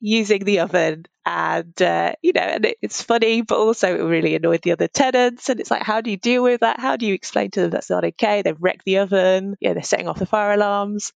using 0.00 0.44
the 0.44 0.60
oven 0.60 1.04
and 1.24 1.80
uh, 1.80 2.14
you 2.22 2.32
know 2.32 2.42
and 2.42 2.66
it, 2.66 2.78
it's 2.82 3.02
funny 3.02 3.42
but 3.42 3.58
also 3.58 3.94
it 3.94 4.02
really 4.02 4.34
annoyed 4.34 4.62
the 4.62 4.72
other 4.72 4.88
tenants. 4.88 5.48
And 5.48 5.60
it's 5.60 5.70
like 5.70 5.82
how 5.82 6.00
do 6.00 6.10
you 6.10 6.16
deal 6.16 6.42
with 6.42 6.60
that? 6.60 6.80
How 6.80 6.96
do 6.96 7.06
you 7.06 7.14
explain 7.14 7.50
to 7.52 7.60
them 7.60 7.70
that's 7.70 7.90
not 7.90 8.04
okay? 8.04 8.42
They've 8.42 8.56
wrecked 8.60 8.84
the 8.84 8.98
oven. 8.98 9.56
Yeah 9.60 9.74
they're 9.74 9.82
setting 9.82 10.08
off 10.08 10.18
the 10.18 10.26
fire 10.26 10.52
alarms. 10.52 11.12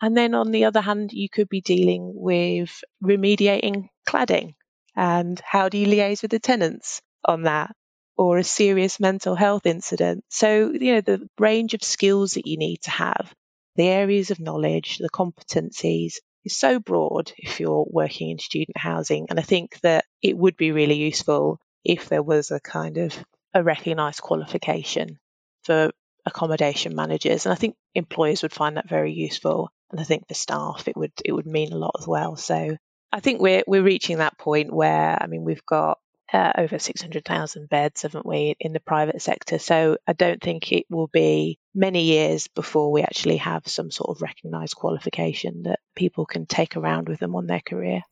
And 0.00 0.16
then 0.16 0.34
on 0.34 0.50
the 0.50 0.64
other 0.66 0.80
hand 0.80 1.12
you 1.12 1.28
could 1.28 1.48
be 1.48 1.60
dealing 1.60 2.12
with 2.14 2.82
remediating 3.02 3.88
cladding. 4.08 4.54
And 4.94 5.40
how 5.44 5.68
do 5.68 5.78
you 5.78 5.86
liaise 5.86 6.22
with 6.22 6.30
the 6.30 6.38
tenants 6.38 7.00
on 7.24 7.42
that? 7.42 7.74
Or 8.16 8.38
a 8.38 8.44
serious 8.44 9.00
mental 9.00 9.34
health 9.34 9.66
incident. 9.66 10.24
So 10.28 10.70
you 10.72 10.94
know 10.94 11.00
the 11.00 11.28
range 11.38 11.74
of 11.74 11.82
skills 11.82 12.32
that 12.32 12.46
you 12.46 12.58
need 12.58 12.82
to 12.82 12.90
have 12.90 13.32
the 13.76 13.88
areas 13.88 14.30
of 14.30 14.38
knowledge 14.38 14.98
the 14.98 15.08
competencies 15.08 16.16
is 16.44 16.56
so 16.56 16.78
broad 16.78 17.32
if 17.36 17.60
you're 17.60 17.86
working 17.88 18.30
in 18.30 18.38
student 18.38 18.76
housing. 18.76 19.26
And 19.30 19.38
I 19.38 19.42
think 19.42 19.78
that 19.80 20.04
it 20.22 20.36
would 20.36 20.56
be 20.56 20.72
really 20.72 20.96
useful 20.96 21.60
if 21.84 22.08
there 22.08 22.22
was 22.22 22.50
a 22.50 22.60
kind 22.60 22.98
of 22.98 23.16
a 23.54 23.62
recognised 23.62 24.20
qualification 24.20 25.18
for 25.64 25.92
accommodation 26.24 26.94
managers. 26.94 27.46
And 27.46 27.52
I 27.52 27.56
think 27.56 27.76
employers 27.94 28.42
would 28.42 28.52
find 28.52 28.76
that 28.76 28.88
very 28.88 29.12
useful. 29.12 29.70
And 29.90 30.00
I 30.00 30.04
think 30.04 30.28
for 30.28 30.34
staff 30.34 30.88
it 30.88 30.96
would 30.96 31.12
it 31.24 31.32
would 31.32 31.46
mean 31.46 31.72
a 31.72 31.78
lot 31.78 31.96
as 31.98 32.06
well. 32.06 32.36
So 32.36 32.76
I 33.12 33.20
think 33.20 33.40
we're 33.40 33.64
we're 33.66 33.82
reaching 33.82 34.18
that 34.18 34.38
point 34.38 34.72
where 34.72 35.18
I 35.20 35.26
mean 35.26 35.44
we've 35.44 35.66
got 35.66 35.98
uh, 36.32 36.52
over 36.56 36.78
600,000 36.78 37.68
beds, 37.68 38.02
haven't 38.02 38.24
we, 38.24 38.56
in 38.58 38.72
the 38.72 38.80
private 38.80 39.20
sector? 39.20 39.58
So 39.58 39.98
I 40.06 40.14
don't 40.14 40.40
think 40.40 40.72
it 40.72 40.86
will 40.88 41.08
be 41.08 41.58
many 41.74 42.02
years 42.02 42.48
before 42.48 42.92
we 42.92 43.02
actually 43.02 43.38
have 43.38 43.66
some 43.66 43.90
sort 43.90 44.10
of 44.10 44.22
recognised 44.22 44.76
qualification 44.76 45.64
that 45.64 45.80
people 45.96 46.26
can 46.26 46.46
take 46.46 46.76
around 46.76 47.08
with 47.08 47.20
them 47.20 47.34
on 47.34 47.46
their 47.46 47.60
career. 47.60 48.02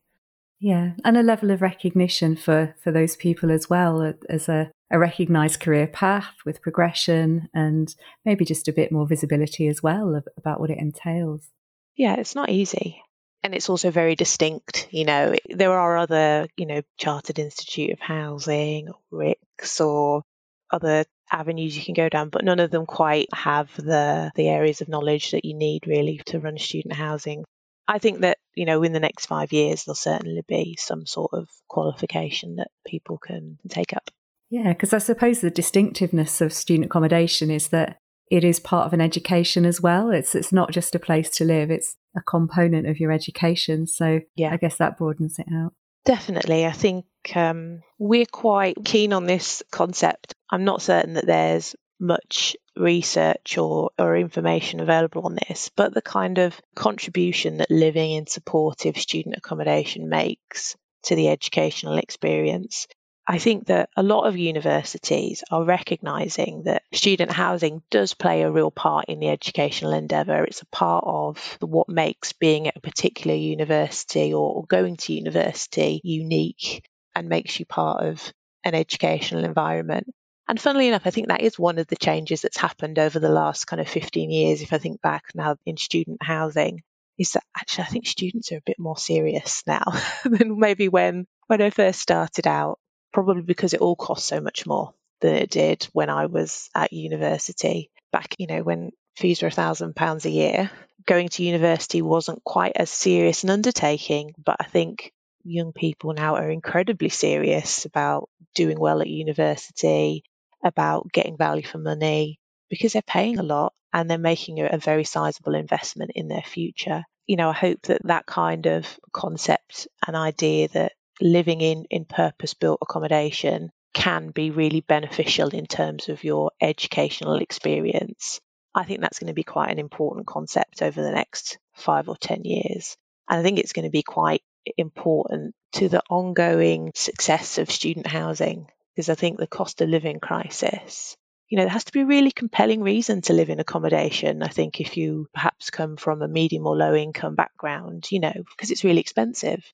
Yeah, 0.58 0.92
and 1.04 1.16
a 1.16 1.22
level 1.22 1.50
of 1.50 1.62
recognition 1.62 2.36
for, 2.36 2.74
for 2.82 2.92
those 2.92 3.16
people 3.16 3.50
as 3.50 3.70
well 3.70 4.02
uh, 4.02 4.12
as 4.28 4.48
a, 4.48 4.70
a 4.90 4.98
recognised 4.98 5.60
career 5.60 5.86
path 5.86 6.34
with 6.44 6.60
progression 6.60 7.48
and 7.54 7.94
maybe 8.26 8.44
just 8.44 8.68
a 8.68 8.72
bit 8.72 8.92
more 8.92 9.06
visibility 9.06 9.68
as 9.68 9.82
well 9.82 10.22
about 10.36 10.60
what 10.60 10.70
it 10.70 10.78
entails. 10.78 11.48
Yeah, 11.96 12.16
it's 12.16 12.34
not 12.34 12.50
easy 12.50 13.02
and 13.42 13.54
it's 13.54 13.70
also 13.70 13.90
very 13.90 14.14
distinct. 14.14 14.88
You 14.90 15.04
know, 15.04 15.34
there 15.48 15.72
are 15.72 15.96
other, 15.96 16.48
you 16.56 16.66
know, 16.66 16.82
Chartered 16.98 17.38
Institute 17.38 17.90
of 17.90 18.00
Housing, 18.00 18.88
or 18.88 18.98
RICS, 19.10 19.80
or 19.80 20.22
other 20.70 21.04
avenues 21.30 21.76
you 21.76 21.84
can 21.84 21.94
go 21.94 22.08
down, 22.08 22.28
but 22.28 22.44
none 22.44 22.60
of 22.60 22.70
them 22.70 22.86
quite 22.86 23.28
have 23.34 23.74
the 23.76 24.30
the 24.34 24.48
areas 24.48 24.80
of 24.80 24.88
knowledge 24.88 25.30
that 25.30 25.44
you 25.44 25.54
need 25.54 25.86
really 25.86 26.20
to 26.26 26.40
run 26.40 26.58
student 26.58 26.94
housing. 26.94 27.44
I 27.88 27.98
think 27.98 28.20
that, 28.20 28.38
you 28.54 28.66
know, 28.66 28.82
in 28.84 28.92
the 28.92 29.00
next 29.00 29.26
five 29.26 29.52
years, 29.52 29.84
there'll 29.84 29.96
certainly 29.96 30.42
be 30.46 30.76
some 30.78 31.06
sort 31.06 31.32
of 31.32 31.48
qualification 31.68 32.56
that 32.56 32.68
people 32.86 33.18
can 33.18 33.58
take 33.68 33.92
up. 33.92 34.10
Yeah, 34.48 34.72
because 34.72 34.92
I 34.92 34.98
suppose 34.98 35.40
the 35.40 35.50
distinctiveness 35.50 36.40
of 36.40 36.52
student 36.52 36.86
accommodation 36.86 37.50
is 37.50 37.68
that 37.68 37.98
it 38.30 38.44
is 38.44 38.60
part 38.60 38.86
of 38.86 38.92
an 38.92 39.00
education 39.00 39.64
as 39.66 39.80
well. 39.80 40.10
It's 40.10 40.34
it's 40.34 40.52
not 40.52 40.70
just 40.70 40.94
a 40.94 41.00
place 41.00 41.30
to 41.30 41.44
live; 41.44 41.70
it's 41.70 41.96
a 42.16 42.20
component 42.20 42.86
of 42.86 43.00
your 43.00 43.12
education. 43.12 43.86
So 43.86 44.20
yeah. 44.36 44.52
I 44.52 44.56
guess 44.56 44.76
that 44.76 44.96
broadens 44.96 45.38
it 45.38 45.46
out. 45.52 45.72
Definitely, 46.04 46.64
I 46.64 46.72
think 46.72 47.04
um, 47.34 47.82
we're 47.98 48.26
quite 48.26 48.76
keen 48.84 49.12
on 49.12 49.26
this 49.26 49.62
concept. 49.70 50.34
I'm 50.50 50.64
not 50.64 50.82
certain 50.82 51.14
that 51.14 51.26
there's 51.26 51.76
much 52.00 52.56
research 52.76 53.58
or, 53.58 53.90
or 53.98 54.16
information 54.16 54.80
available 54.80 55.26
on 55.26 55.36
this, 55.48 55.70
but 55.76 55.92
the 55.92 56.02
kind 56.02 56.38
of 56.38 56.58
contribution 56.74 57.58
that 57.58 57.70
living 57.70 58.12
in 58.12 58.26
supportive 58.26 58.96
student 58.96 59.36
accommodation 59.36 60.08
makes 60.08 60.76
to 61.02 61.14
the 61.14 61.28
educational 61.28 61.98
experience 61.98 62.86
I 63.30 63.38
think 63.38 63.66
that 63.66 63.90
a 63.96 64.02
lot 64.02 64.26
of 64.26 64.36
universities 64.36 65.44
are 65.52 65.62
recognizing 65.62 66.64
that 66.64 66.82
student 66.92 67.30
housing 67.30 67.80
does 67.88 68.12
play 68.12 68.42
a 68.42 68.50
real 68.50 68.72
part 68.72 69.04
in 69.06 69.20
the 69.20 69.28
educational 69.28 69.92
endeavour. 69.92 70.42
It's 70.42 70.62
a 70.62 70.66
part 70.66 71.04
of 71.06 71.56
what 71.60 71.88
makes 71.88 72.32
being 72.32 72.66
at 72.66 72.76
a 72.76 72.80
particular 72.80 73.36
university 73.36 74.34
or 74.34 74.64
going 74.64 74.96
to 74.96 75.12
university 75.12 76.00
unique 76.02 76.82
and 77.14 77.28
makes 77.28 77.60
you 77.60 77.66
part 77.66 78.04
of 78.04 78.32
an 78.64 78.74
educational 78.74 79.44
environment. 79.44 80.12
And 80.48 80.60
funnily 80.60 80.88
enough, 80.88 81.06
I 81.06 81.10
think 81.10 81.28
that 81.28 81.42
is 81.42 81.56
one 81.56 81.78
of 81.78 81.86
the 81.86 81.94
changes 81.94 82.42
that's 82.42 82.58
happened 82.58 82.98
over 82.98 83.20
the 83.20 83.28
last 83.28 83.68
kind 83.68 83.80
of 83.80 83.88
15 83.88 84.28
years. 84.28 84.60
If 84.60 84.72
I 84.72 84.78
think 84.78 85.02
back 85.02 85.26
now 85.36 85.54
in 85.64 85.76
student 85.76 86.20
housing, 86.20 86.82
is 87.16 87.30
that 87.34 87.44
actually 87.56 87.84
I 87.84 87.88
think 87.90 88.06
students 88.08 88.50
are 88.50 88.56
a 88.56 88.66
bit 88.66 88.80
more 88.80 88.98
serious 88.98 89.62
now 89.68 89.84
than 90.24 90.58
maybe 90.58 90.88
when 90.88 91.28
when 91.46 91.62
I 91.62 91.70
first 91.70 92.00
started 92.00 92.48
out 92.48 92.80
probably 93.12 93.42
because 93.42 93.74
it 93.74 93.80
all 93.80 93.96
costs 93.96 94.28
so 94.28 94.40
much 94.40 94.66
more 94.66 94.94
than 95.20 95.34
it 95.36 95.50
did 95.50 95.88
when 95.92 96.10
I 96.10 96.26
was 96.26 96.70
at 96.74 96.92
university. 96.92 97.90
Back, 98.12 98.34
you 98.38 98.46
know, 98.46 98.62
when 98.62 98.90
fees 99.16 99.42
were 99.42 99.48
a 99.48 99.52
thousand 99.52 99.94
pounds 99.94 100.24
a 100.24 100.30
year, 100.30 100.70
going 101.06 101.28
to 101.28 101.44
university 101.44 102.02
wasn't 102.02 102.42
quite 102.44 102.72
as 102.76 102.90
serious 102.90 103.44
an 103.44 103.50
undertaking. 103.50 104.34
But 104.42 104.56
I 104.60 104.64
think 104.64 105.12
young 105.44 105.72
people 105.72 106.12
now 106.12 106.36
are 106.36 106.50
incredibly 106.50 107.08
serious 107.08 107.84
about 107.84 108.28
doing 108.54 108.78
well 108.78 109.00
at 109.00 109.08
university, 109.08 110.24
about 110.64 111.10
getting 111.12 111.36
value 111.36 111.64
for 111.64 111.78
money, 111.78 112.38
because 112.68 112.92
they're 112.92 113.02
paying 113.02 113.38
a 113.38 113.42
lot 113.42 113.72
and 113.92 114.08
they're 114.08 114.18
making 114.18 114.60
a, 114.60 114.78
very 114.78 115.04
sizable 115.04 115.54
investment 115.54 116.12
in 116.14 116.28
their 116.28 116.42
future. 116.42 117.04
You 117.26 117.36
know, 117.36 117.50
I 117.50 117.54
hope 117.54 117.82
that 117.82 118.02
that 118.04 118.26
kind 118.26 118.66
of 118.66 118.86
concept 119.12 119.88
and 120.06 120.16
idea 120.16 120.68
that 120.68 120.92
living 121.20 121.60
in, 121.60 121.84
in 121.90 122.04
purpose 122.04 122.54
built 122.54 122.78
accommodation 122.82 123.70
can 123.92 124.30
be 124.30 124.50
really 124.50 124.80
beneficial 124.80 125.48
in 125.48 125.66
terms 125.66 126.08
of 126.08 126.24
your 126.24 126.52
educational 126.60 127.36
experience. 127.36 128.40
I 128.74 128.84
think 128.84 129.00
that's 129.00 129.18
going 129.18 129.28
to 129.28 129.34
be 129.34 129.42
quite 129.42 129.70
an 129.70 129.78
important 129.78 130.26
concept 130.26 130.82
over 130.82 131.02
the 131.02 131.10
next 131.10 131.58
five 131.74 132.08
or 132.08 132.16
10 132.16 132.44
years. 132.44 132.96
And 133.28 133.40
I 133.40 133.42
think 133.42 133.58
it's 133.58 133.72
going 133.72 133.84
to 133.84 133.90
be 133.90 134.02
quite 134.02 134.42
important 134.76 135.54
to 135.72 135.88
the 135.88 136.02
ongoing 136.08 136.92
success 136.94 137.58
of 137.58 137.70
student 137.70 138.06
housing 138.06 138.66
because 138.94 139.08
I 139.08 139.14
think 139.14 139.38
the 139.38 139.46
cost 139.46 139.80
of 139.80 139.88
living 139.88 140.20
crisis, 140.20 141.16
you 141.48 141.56
know, 141.56 141.64
there 141.64 141.72
has 141.72 141.84
to 141.84 141.92
be 141.92 142.00
a 142.00 142.06
really 142.06 142.30
compelling 142.30 142.82
reason 142.82 143.22
to 143.22 143.32
live 143.32 143.50
in 143.50 143.60
accommodation. 143.60 144.42
I 144.42 144.48
think 144.48 144.80
if 144.80 144.96
you 144.96 145.28
perhaps 145.32 145.70
come 145.70 145.96
from 145.96 146.22
a 146.22 146.28
medium 146.28 146.66
or 146.66 146.76
low 146.76 146.94
income 146.94 147.34
background, 147.34 148.10
you 148.10 148.20
know, 148.20 148.32
because 148.34 148.70
it's 148.70 148.84
really 148.84 149.00
expensive. 149.00 149.64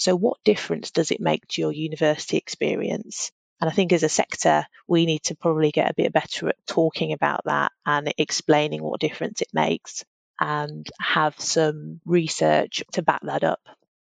So, 0.00 0.16
what 0.16 0.42
difference 0.44 0.90
does 0.90 1.10
it 1.10 1.20
make 1.20 1.46
to 1.48 1.60
your 1.60 1.72
university 1.72 2.38
experience? 2.38 3.30
And 3.60 3.68
I 3.68 3.72
think 3.72 3.92
as 3.92 4.02
a 4.02 4.08
sector, 4.08 4.64
we 4.88 5.04
need 5.04 5.22
to 5.24 5.36
probably 5.36 5.70
get 5.70 5.90
a 5.90 5.94
bit 5.94 6.12
better 6.14 6.48
at 6.48 6.66
talking 6.66 7.12
about 7.12 7.42
that 7.44 7.72
and 7.84 8.12
explaining 8.16 8.82
what 8.82 8.98
difference 8.98 9.42
it 9.42 9.50
makes 9.52 10.02
and 10.40 10.88
have 10.98 11.38
some 11.38 12.00
research 12.06 12.82
to 12.92 13.02
back 13.02 13.20
that 13.24 13.44
up. 13.44 13.60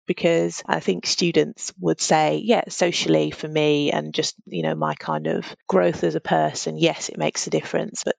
Because 0.06 0.62
I 0.68 0.82
think 0.82 1.08
students 1.08 1.74
would 1.80 2.00
say, 2.00 2.42
yeah, 2.44 2.66
socially 2.70 3.32
for 3.32 3.48
me 3.48 3.92
and 3.92 4.14
just, 4.14 4.36
you 4.46 4.62
know, 4.62 4.76
my 4.76 4.94
kind 4.94 5.26
of 5.26 5.48
growth 5.68 6.04
as 6.04 6.14
a 6.14 6.20
person, 6.22 6.78
yes, 6.78 7.10
it 7.10 7.18
makes 7.18 7.48
a 7.48 7.50
difference. 7.50 8.04
But 8.04 8.16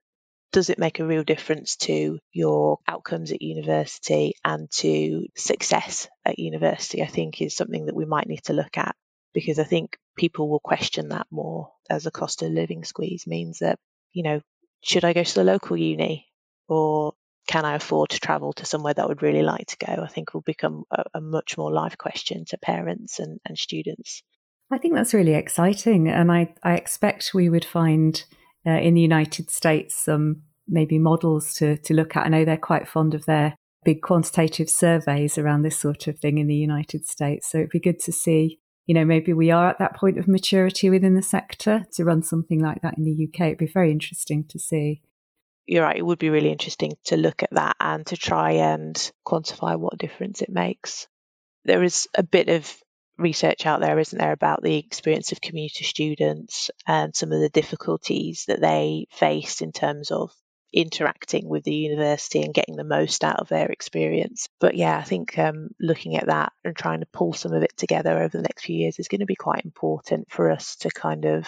does 0.53 0.71
it 0.71 0.79
make 0.79 1.01
a 1.01 1.07
real 1.07 1.25
difference 1.25 1.77
to 1.77 2.19
your 2.33 2.79
outcomes 2.87 3.33
at 3.33 3.43
university 3.43 4.35
and 4.45 4.71
to 4.71 5.27
success 5.37 6.09
at 6.25 6.38
university? 6.38 7.03
I 7.03 7.07
think 7.07 7.41
is 7.41 7.57
something 7.57 7.87
that 7.87 7.97
we 7.97 8.05
might 8.05 8.29
need 8.29 8.45
to 8.45 8.53
look 8.53 8.77
at 8.77 8.95
because 9.33 9.59
I 9.59 9.65
think 9.65 9.97
people 10.17 10.49
will 10.49 10.61
question 10.61 11.09
that 11.09 11.27
more 11.31 11.73
as 11.88 12.07
a 12.07 12.11
cost 12.11 12.43
of 12.43 12.53
living 12.53 12.85
squeeze 12.85 13.27
means 13.27 13.61
that, 13.61 13.79
you 14.12 14.23
know, 14.23 14.41
should 14.83 15.05
I 15.05 15.15
go 15.15 15.25
to 15.25 15.35
the 15.35 15.45
local 15.45 15.77
uni 15.77 16.29
or 16.69 17.15
can 17.49 17.65
I 17.65 17.75
afford 17.75 18.11
to 18.11 18.21
travel 18.21 18.53
to 18.55 18.67
somewhere 18.67 18.95
that 18.95 19.03
I 19.03 19.07
would 19.07 19.23
really 19.23 19.43
like 19.43 19.67
to 19.69 19.87
go? 19.87 20.03
I 20.03 20.07
think 20.07 20.35
will 20.35 20.43
become 20.43 20.85
a, 20.91 21.05
a 21.15 21.21
much 21.21 21.57
more 21.57 21.73
live 21.73 21.99
question 21.99 22.45
to 22.49 22.59
parents 22.59 23.19
and, 23.19 23.41
and 23.47 23.59
students. 23.59 24.23
I 24.71 24.79
think 24.79 24.95
that's 24.95 25.15
really 25.15 25.35
exciting. 25.35 26.09
And 26.09 26.31
I, 26.31 26.55
I 26.62 26.75
expect 26.75 27.33
we 27.35 27.49
would 27.49 27.65
find 27.65 28.23
uh, 28.66 28.70
in 28.70 28.94
the 28.94 29.01
United 29.01 29.51
States 29.51 29.94
some 29.94 30.42
maybe 30.68 30.98
models 30.98 31.55
to, 31.55 31.77
to 31.79 31.94
look 31.94 32.16
at. 32.16 32.27
I 32.27 32.29
know 32.29 32.44
they're 32.44 32.57
quite 32.57 32.88
fond 32.88 33.14
of 33.14 33.25
their 33.27 33.57
big 33.85 34.01
quantitative 34.03 34.70
surveys 34.70 35.38
around 35.38 35.62
this 35.62 35.79
sort 35.79 36.07
of 36.07 36.18
thing 36.18 36.38
in 36.38 36.46
the 36.46 36.55
United 36.55 37.07
States. 37.07 37.51
So 37.51 37.59
it'd 37.59 37.70
be 37.70 37.81
good 37.81 37.98
to 38.01 38.12
see, 38.12 38.61
you 38.87 38.94
know, 38.94 39.05
maybe 39.05 39.33
we 39.33 39.51
are 39.51 39.68
at 39.68 39.79
that 39.79 39.96
point 39.96 40.18
of 40.18 40.29
maturity 40.29 40.88
within 40.88 41.14
the 41.14 41.22
sector 41.22 41.85
to 41.94 42.05
run 42.05 42.22
something 42.22 42.61
like 42.61 42.83
that 42.83 42.96
in 42.96 43.05
the 43.05 43.29
UK. 43.29 43.48
It'd 43.48 43.59
be 43.59 43.66
very 43.66 43.90
interesting 43.90 44.44
to 44.51 44.59
see. 44.59 45.03
You're 45.66 45.85
right, 45.85 45.96
it 45.96 46.07
would 46.07 46.18
be 46.18 46.31
really 46.31 46.51
interesting 46.51 46.92
to 47.05 47.16
look 47.16 47.42
at 47.42 47.53
that 47.53 47.77
and 47.79 48.05
to 48.07 48.16
try 48.16 48.53
and 48.53 48.96
quantify 49.27 49.79
what 49.79 49.98
difference 49.98 50.42
it 50.42 50.51
makes. 50.51 51.07
There 51.64 51.85
is 51.85 52.09
a 52.14 52.25
bit 52.25 52.48
of 52.48 52.72
research 53.23 53.67
out 53.67 53.81
there, 53.81 53.99
isn't 53.99 54.19
there, 54.19 54.33
about 54.33 54.63
the 54.63 54.77
experience 54.79 55.33
of 55.33 55.41
commuter 55.41 55.85
students 55.85 56.71
and 56.87 57.15
some 57.15 57.33
of 57.33 57.41
the 57.41 57.49
difficulties 57.49 58.45
that 58.49 58.61
they 58.61 59.07
face 59.11 59.61
in 59.61 59.73
terms 59.73 60.11
of 60.11 60.33
interacting 60.73 61.49
with 61.49 61.65
the 61.65 61.75
university 61.75 62.43
and 62.43 62.55
getting 62.55 62.77
the 62.77 62.85
most 62.85 63.25
out 63.25 63.41
of 63.41 63.49
their 63.49 63.67
experience. 63.67 64.49
But 64.59 64.75
yeah, 64.75 64.97
I 64.97 65.03
think 65.03 65.39
um, 65.39 65.69
looking 65.81 66.17
at 66.17 66.27
that 66.27 66.53
and 66.65 66.75
trying 66.75 67.01
to 67.01 67.07
pull 67.13 67.33
some 67.33 67.53
of 67.53 67.63
it 67.63 67.77
together 67.77 68.19
over 68.19 68.37
the 68.37 68.43
next 68.43 68.65
few 68.65 68.77
years 68.77 68.99
is 68.99 69.09
going 69.09 69.21
to 69.21 69.27
be 69.27 69.37
quite 69.37 69.65
important 69.65 70.31
for 70.31 70.51
us 70.51 70.77
to 70.77 70.91
kind 70.91 71.25
of 71.25 71.47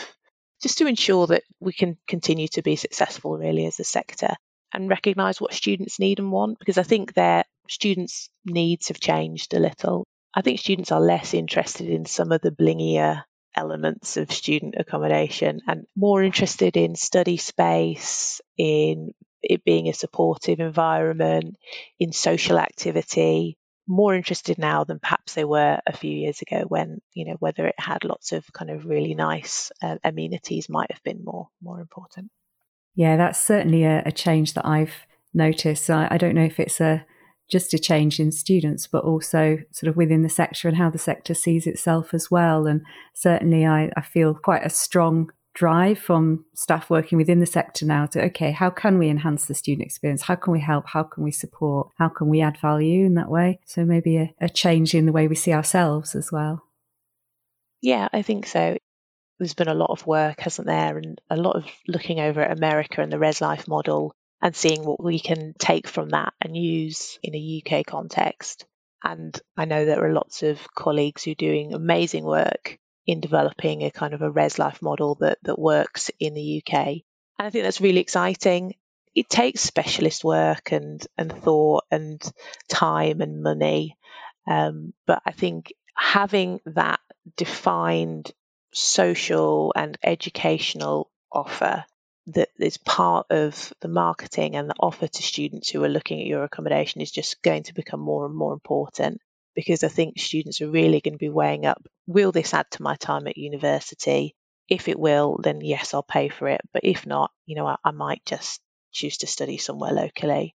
just 0.62 0.78
to 0.78 0.86
ensure 0.86 1.26
that 1.26 1.42
we 1.60 1.72
can 1.72 1.96
continue 2.06 2.48
to 2.48 2.62
be 2.62 2.76
successful 2.76 3.36
really 3.36 3.66
as 3.66 3.80
a 3.80 3.84
sector 3.84 4.34
and 4.72 4.90
recognize 4.90 5.40
what 5.40 5.54
students 5.54 5.98
need 5.98 6.18
and 6.18 6.32
want 6.32 6.58
because 6.58 6.78
I 6.78 6.82
think 6.82 7.14
their 7.14 7.44
students' 7.68 8.28
needs 8.44 8.88
have 8.88 9.00
changed 9.00 9.54
a 9.54 9.60
little. 9.60 10.04
I 10.34 10.42
think 10.42 10.58
students 10.58 10.92
are 10.92 11.00
less 11.00 11.34
interested 11.34 11.88
in 11.88 12.06
some 12.06 12.32
of 12.32 12.40
the 12.40 12.50
blingier 12.50 13.22
elements 13.56 14.16
of 14.16 14.32
student 14.32 14.74
accommodation 14.76 15.60
and 15.66 15.86
more 15.96 16.22
interested 16.22 16.76
in 16.76 16.96
study 16.96 17.36
space, 17.36 18.40
in 18.56 19.12
it 19.42 19.64
being 19.64 19.88
a 19.88 19.94
supportive 19.94 20.58
environment, 20.58 21.56
in 22.00 22.12
social 22.12 22.58
activity, 22.58 23.56
more 23.86 24.14
interested 24.14 24.58
now 24.58 24.84
than 24.84 24.98
perhaps 24.98 25.34
they 25.34 25.44
were 25.44 25.78
a 25.86 25.96
few 25.96 26.10
years 26.10 26.40
ago 26.40 26.64
when, 26.66 27.00
you 27.12 27.26
know, 27.26 27.36
whether 27.38 27.66
it 27.66 27.74
had 27.78 28.04
lots 28.04 28.32
of 28.32 28.50
kind 28.52 28.70
of 28.70 28.86
really 28.86 29.14
nice 29.14 29.70
uh, 29.82 29.96
amenities 30.02 30.68
might 30.68 30.90
have 30.90 31.02
been 31.02 31.22
more 31.22 31.48
more 31.62 31.80
important. 31.80 32.30
Yeah, 32.94 33.16
that's 33.16 33.44
certainly 33.44 33.84
a, 33.84 34.02
a 34.06 34.12
change 34.12 34.54
that 34.54 34.66
I've 34.66 34.94
noticed. 35.34 35.90
I, 35.90 36.08
I 36.10 36.18
don't 36.18 36.34
know 36.34 36.44
if 36.44 36.58
it's 36.58 36.80
a 36.80 37.04
just 37.50 37.74
a 37.74 37.78
change 37.78 38.18
in 38.18 38.32
students, 38.32 38.86
but 38.86 39.04
also 39.04 39.58
sort 39.70 39.88
of 39.88 39.96
within 39.96 40.22
the 40.22 40.28
sector 40.28 40.68
and 40.68 40.76
how 40.76 40.90
the 40.90 40.98
sector 40.98 41.34
sees 41.34 41.66
itself 41.66 42.14
as 42.14 42.30
well. 42.30 42.66
And 42.66 42.82
certainly, 43.12 43.66
I, 43.66 43.90
I 43.96 44.00
feel 44.00 44.34
quite 44.34 44.64
a 44.64 44.70
strong 44.70 45.30
drive 45.54 45.98
from 45.98 46.44
staff 46.54 46.90
working 46.90 47.16
within 47.16 47.38
the 47.38 47.46
sector 47.46 47.86
now 47.86 48.06
to 48.06 48.24
okay, 48.24 48.50
how 48.50 48.70
can 48.70 48.98
we 48.98 49.08
enhance 49.08 49.46
the 49.46 49.54
student 49.54 49.86
experience? 49.86 50.22
How 50.22 50.34
can 50.34 50.52
we 50.52 50.60
help? 50.60 50.86
How 50.86 51.04
can 51.04 51.22
we 51.22 51.30
support? 51.30 51.88
How 51.96 52.08
can 52.08 52.28
we 52.28 52.40
add 52.40 52.58
value 52.58 53.06
in 53.06 53.14
that 53.14 53.30
way? 53.30 53.60
So 53.64 53.84
maybe 53.84 54.16
a, 54.16 54.34
a 54.40 54.48
change 54.48 54.94
in 54.94 55.06
the 55.06 55.12
way 55.12 55.28
we 55.28 55.36
see 55.36 55.52
ourselves 55.52 56.14
as 56.14 56.32
well. 56.32 56.62
Yeah, 57.80 58.08
I 58.12 58.22
think 58.22 58.46
so. 58.46 58.76
There's 59.38 59.54
been 59.54 59.68
a 59.68 59.74
lot 59.74 59.90
of 59.90 60.06
work, 60.06 60.40
hasn't 60.40 60.66
there, 60.66 60.96
and 60.96 61.20
a 61.28 61.36
lot 61.36 61.56
of 61.56 61.66
looking 61.86 62.20
over 62.20 62.40
at 62.40 62.56
America 62.56 63.00
and 63.00 63.12
the 63.12 63.18
Res 63.18 63.40
Life 63.40 63.68
model 63.68 64.14
and 64.44 64.54
seeing 64.54 64.84
what 64.84 65.02
we 65.02 65.18
can 65.18 65.54
take 65.58 65.88
from 65.88 66.10
that 66.10 66.34
and 66.38 66.54
use 66.54 67.18
in 67.22 67.34
a 67.34 67.62
UK 67.64 67.86
context. 67.86 68.66
And 69.02 69.38
I 69.56 69.64
know 69.64 69.86
there 69.86 70.04
are 70.04 70.12
lots 70.12 70.42
of 70.42 70.60
colleagues 70.74 71.24
who 71.24 71.30
are 71.30 71.36
doing 71.36 71.72
amazing 71.72 72.24
work 72.24 72.78
in 73.06 73.20
developing 73.20 73.82
a 73.82 73.90
kind 73.90 74.12
of 74.12 74.20
a 74.20 74.30
res 74.30 74.58
life 74.58 74.82
model 74.82 75.16
that, 75.20 75.38
that 75.44 75.58
works 75.58 76.10
in 76.20 76.34
the 76.34 76.62
UK. 76.62 76.76
And 76.76 77.46
I 77.46 77.50
think 77.50 77.64
that's 77.64 77.80
really 77.80 78.00
exciting. 78.00 78.74
It 79.14 79.30
takes 79.30 79.62
specialist 79.62 80.22
work 80.24 80.72
and, 80.72 81.04
and 81.16 81.32
thought 81.32 81.84
and 81.90 82.22
time 82.68 83.22
and 83.22 83.42
money. 83.42 83.96
Um, 84.46 84.92
but 85.06 85.22
I 85.24 85.32
think 85.32 85.72
having 85.96 86.60
that 86.66 87.00
defined 87.38 88.30
social 88.74 89.72
and 89.74 89.96
educational 90.02 91.10
offer 91.32 91.86
that 92.26 92.48
is 92.58 92.76
part 92.78 93.26
of 93.30 93.72
the 93.80 93.88
marketing 93.88 94.56
and 94.56 94.68
the 94.70 94.74
offer 94.80 95.06
to 95.06 95.22
students 95.22 95.68
who 95.68 95.84
are 95.84 95.88
looking 95.88 96.20
at 96.20 96.26
your 96.26 96.44
accommodation 96.44 97.00
is 97.00 97.10
just 97.10 97.42
going 97.42 97.64
to 97.64 97.74
become 97.74 98.00
more 98.00 98.24
and 98.24 98.34
more 98.34 98.52
important 98.52 99.20
because 99.54 99.84
I 99.84 99.88
think 99.88 100.18
students 100.18 100.60
are 100.60 100.70
really 100.70 101.00
going 101.00 101.14
to 101.14 101.18
be 101.18 101.28
weighing 101.28 101.66
up 101.66 101.82
will 102.06 102.32
this 102.32 102.54
add 102.54 102.70
to 102.72 102.82
my 102.82 102.96
time 102.96 103.26
at 103.26 103.36
university? 103.36 104.34
If 104.68 104.88
it 104.88 104.98
will, 104.98 105.38
then 105.42 105.60
yes, 105.60 105.94
I'll 105.94 106.02
pay 106.02 106.28
for 106.28 106.48
it. 106.48 106.60
But 106.72 106.84
if 106.84 107.06
not, 107.06 107.30
you 107.46 107.56
know, 107.56 107.66
I, 107.66 107.76
I 107.84 107.90
might 107.90 108.24
just 108.24 108.60
choose 108.92 109.18
to 109.18 109.26
study 109.26 109.58
somewhere 109.58 109.92
locally. 109.92 110.54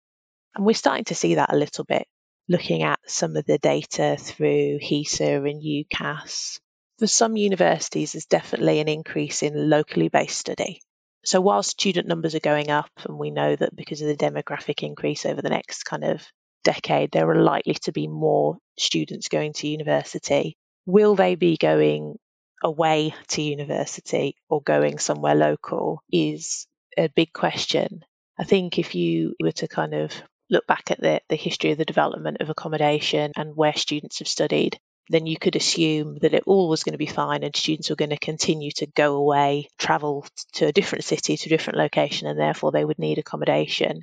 And 0.55 0.65
we're 0.65 0.75
starting 0.75 1.05
to 1.07 1.15
see 1.15 1.37
that 1.37 1.53
a 1.53 1.57
little 1.57 1.85
bit, 1.85 2.07
looking 2.49 2.83
at 2.83 2.99
some 3.07 3.37
of 3.37 3.45
the 3.45 3.59
data 3.59 4.17
through 4.19 4.79
HESA 4.81 5.49
and 5.49 5.63
UCAS. 5.63 6.59
For 6.99 7.07
some 7.07 7.37
universities, 7.37 8.13
there's 8.13 8.27
definitely 8.27 8.81
an 8.81 8.89
increase 8.89 9.43
in 9.43 9.71
locally 9.71 10.09
based 10.09 10.39
study. 10.39 10.81
So 11.29 11.43
while 11.43 11.63
student 11.63 12.09
numbers 12.09 12.35
are 12.35 12.41
going 12.41 12.71
up, 12.71 12.91
and 13.07 13.19
we 13.19 13.31
know 13.31 13.55
that 13.55 13.77
because 13.77 14.01
of 14.01 14.09
the 14.09 14.17
demographic 14.17 14.83
increase 14.83 15.27
over 15.27 15.43
the 15.43 15.51
next 15.51 15.83
kind 15.83 16.03
of 16.03 16.27
decade, 16.65 17.11
there 17.11 17.29
are 17.29 17.43
likely 17.43 17.75
to 17.83 17.93
be 17.93 18.09
more 18.09 18.57
students 18.79 19.29
going 19.29 19.53
to 19.53 19.69
university. 19.69 20.57
Will 20.87 21.17
they 21.17 21.35
be 21.35 21.59
going 21.59 22.17
away 22.65 23.15
to 23.29 23.43
university 23.43 24.37
or 24.49 24.63
going 24.63 24.99
somewhere 24.99 25.35
local 25.35 26.03
is 26.11 26.67
a 26.97 27.09
big 27.09 27.35
question. 27.35 28.07
I 28.41 28.45
think 28.45 28.79
if 28.79 28.95
you 28.95 29.35
were 29.39 29.53
to 29.53 29.69
kind 29.69 29.93
of 29.93 30.15
look 30.49 30.67
back 30.67 30.91
at 30.91 30.99
the, 30.99 31.21
the 31.29 31.37
history 31.37 31.73
of 31.73 31.77
the 31.77 31.85
development 31.85 32.39
of 32.41 32.49
accommodation 32.49 33.33
and 33.37 33.55
where 33.55 33.77
students 33.77 34.21
have 34.21 34.29
studied, 34.29 34.79
then 35.11 35.27
you 35.27 35.39
could 35.39 35.57
assume 35.57 36.19
that 36.21 36.35
it 36.35 36.45
all 36.47 36.69
was 36.69 36.85
going 36.85 36.93
to 36.93 36.99
be 36.99 37.07
fine 37.07 37.43
and 37.43 37.55
students 37.55 37.91
were 37.91 37.97
going 37.97 38.11
to 38.11 38.19
continue 38.19 38.71
to 38.73 38.87
go 38.87 39.17
away, 39.17 39.69
travel 39.79 40.27
to 40.55 40.67
a 40.67 40.73
different 40.73 41.05
city, 41.05 41.37
to 41.37 41.47
a 41.47 41.49
different 41.49 41.79
location, 41.79 42.29
and 42.29 42.39
therefore 42.39 42.73
they 42.73 42.85
would 42.85 42.99
need 42.99 43.19
accommodation. 43.19 44.03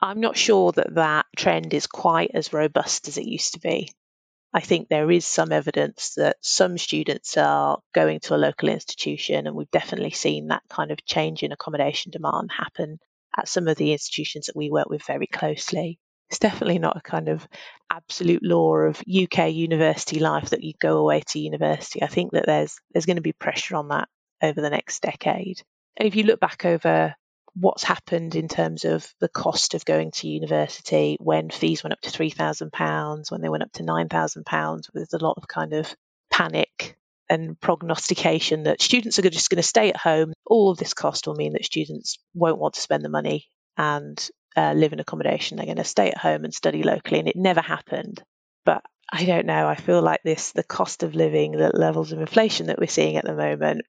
I'm 0.00 0.20
not 0.20 0.36
sure 0.36 0.72
that 0.72 0.94
that 0.96 1.26
trend 1.36 1.72
is 1.72 1.86
quite 1.86 2.32
as 2.34 2.52
robust 2.52 3.08
as 3.08 3.16
it 3.16 3.24
used 3.24 3.54
to 3.54 3.60
be. 3.60 3.90
I 4.52 4.60
think 4.60 4.88
there 4.88 5.10
is 5.10 5.26
some 5.26 5.50
evidence 5.50 6.14
that 6.16 6.36
some 6.40 6.78
students 6.78 7.36
are 7.36 7.78
going 7.92 8.20
to 8.20 8.34
a 8.34 8.36
local 8.36 8.68
institution, 8.68 9.46
and 9.46 9.56
we've 9.56 9.70
definitely 9.70 10.12
seen 10.12 10.48
that 10.48 10.62
kind 10.68 10.92
of 10.92 11.04
change 11.04 11.42
in 11.42 11.50
accommodation 11.52 12.12
demand 12.12 12.50
happen 12.56 12.98
at 13.36 13.48
some 13.48 13.66
of 13.66 13.76
the 13.76 13.92
institutions 13.92 14.46
that 14.46 14.56
we 14.56 14.70
work 14.70 14.88
with 14.88 15.02
very 15.04 15.26
closely. 15.26 15.98
It's 16.30 16.38
definitely 16.38 16.78
not 16.78 16.96
a 16.96 17.00
kind 17.00 17.28
of 17.28 17.46
absolute 17.90 18.42
law 18.42 18.76
of 18.76 19.00
UK 19.00 19.52
university 19.52 20.18
life 20.18 20.50
that 20.50 20.64
you 20.64 20.72
go 20.80 20.98
away 20.98 21.22
to 21.28 21.38
university. 21.38 22.02
I 22.02 22.06
think 22.08 22.32
that 22.32 22.46
there's 22.46 22.80
there's 22.92 23.06
going 23.06 23.16
to 23.16 23.22
be 23.22 23.32
pressure 23.32 23.76
on 23.76 23.88
that 23.88 24.08
over 24.42 24.60
the 24.60 24.70
next 24.70 25.02
decade. 25.02 25.62
And 25.96 26.08
if 26.08 26.16
you 26.16 26.24
look 26.24 26.40
back 26.40 26.64
over 26.64 27.14
what's 27.54 27.84
happened 27.84 28.34
in 28.34 28.48
terms 28.48 28.84
of 28.84 29.08
the 29.20 29.28
cost 29.28 29.74
of 29.74 29.84
going 29.84 30.10
to 30.10 30.28
university 30.28 31.16
when 31.20 31.50
fees 31.50 31.84
went 31.84 31.92
up 31.92 32.00
to 32.00 32.10
£3,000, 32.10 33.30
when 33.30 33.40
they 33.40 33.48
went 33.48 33.62
up 33.62 33.72
to 33.72 33.84
£9,000. 33.84 34.82
There's 34.92 35.12
a 35.12 35.24
lot 35.24 35.34
of 35.36 35.46
kind 35.46 35.72
of 35.72 35.94
panic 36.30 36.96
and 37.30 37.58
prognostication 37.58 38.64
that 38.64 38.82
students 38.82 39.18
are 39.18 39.22
just 39.22 39.50
going 39.50 39.62
to 39.62 39.62
stay 39.62 39.88
at 39.88 39.96
home. 39.96 40.32
All 40.46 40.70
of 40.70 40.78
this 40.78 40.94
cost 40.94 41.26
will 41.26 41.36
mean 41.36 41.52
that 41.52 41.64
students 41.64 42.18
won't 42.34 42.58
want 42.58 42.74
to 42.74 42.80
spend 42.80 43.04
the 43.04 43.08
money 43.08 43.46
and 43.76 44.28
uh, 44.56 44.72
live 44.74 44.92
in 44.92 45.00
accommodation. 45.00 45.56
They're 45.56 45.66
going 45.66 45.76
to 45.76 45.84
stay 45.84 46.10
at 46.10 46.18
home 46.18 46.44
and 46.44 46.54
study 46.54 46.82
locally. 46.82 47.18
And 47.18 47.28
it 47.28 47.36
never 47.36 47.60
happened. 47.60 48.22
But 48.64 48.82
I 49.12 49.24
don't 49.24 49.46
know. 49.46 49.68
I 49.68 49.74
feel 49.74 50.02
like 50.02 50.22
this, 50.22 50.52
the 50.52 50.62
cost 50.62 51.02
of 51.02 51.14
living, 51.14 51.52
the 51.52 51.70
levels 51.74 52.12
of 52.12 52.20
inflation 52.20 52.66
that 52.66 52.78
we're 52.78 52.86
seeing 52.86 53.16
at 53.16 53.24
the 53.24 53.34
moment, 53.34 53.82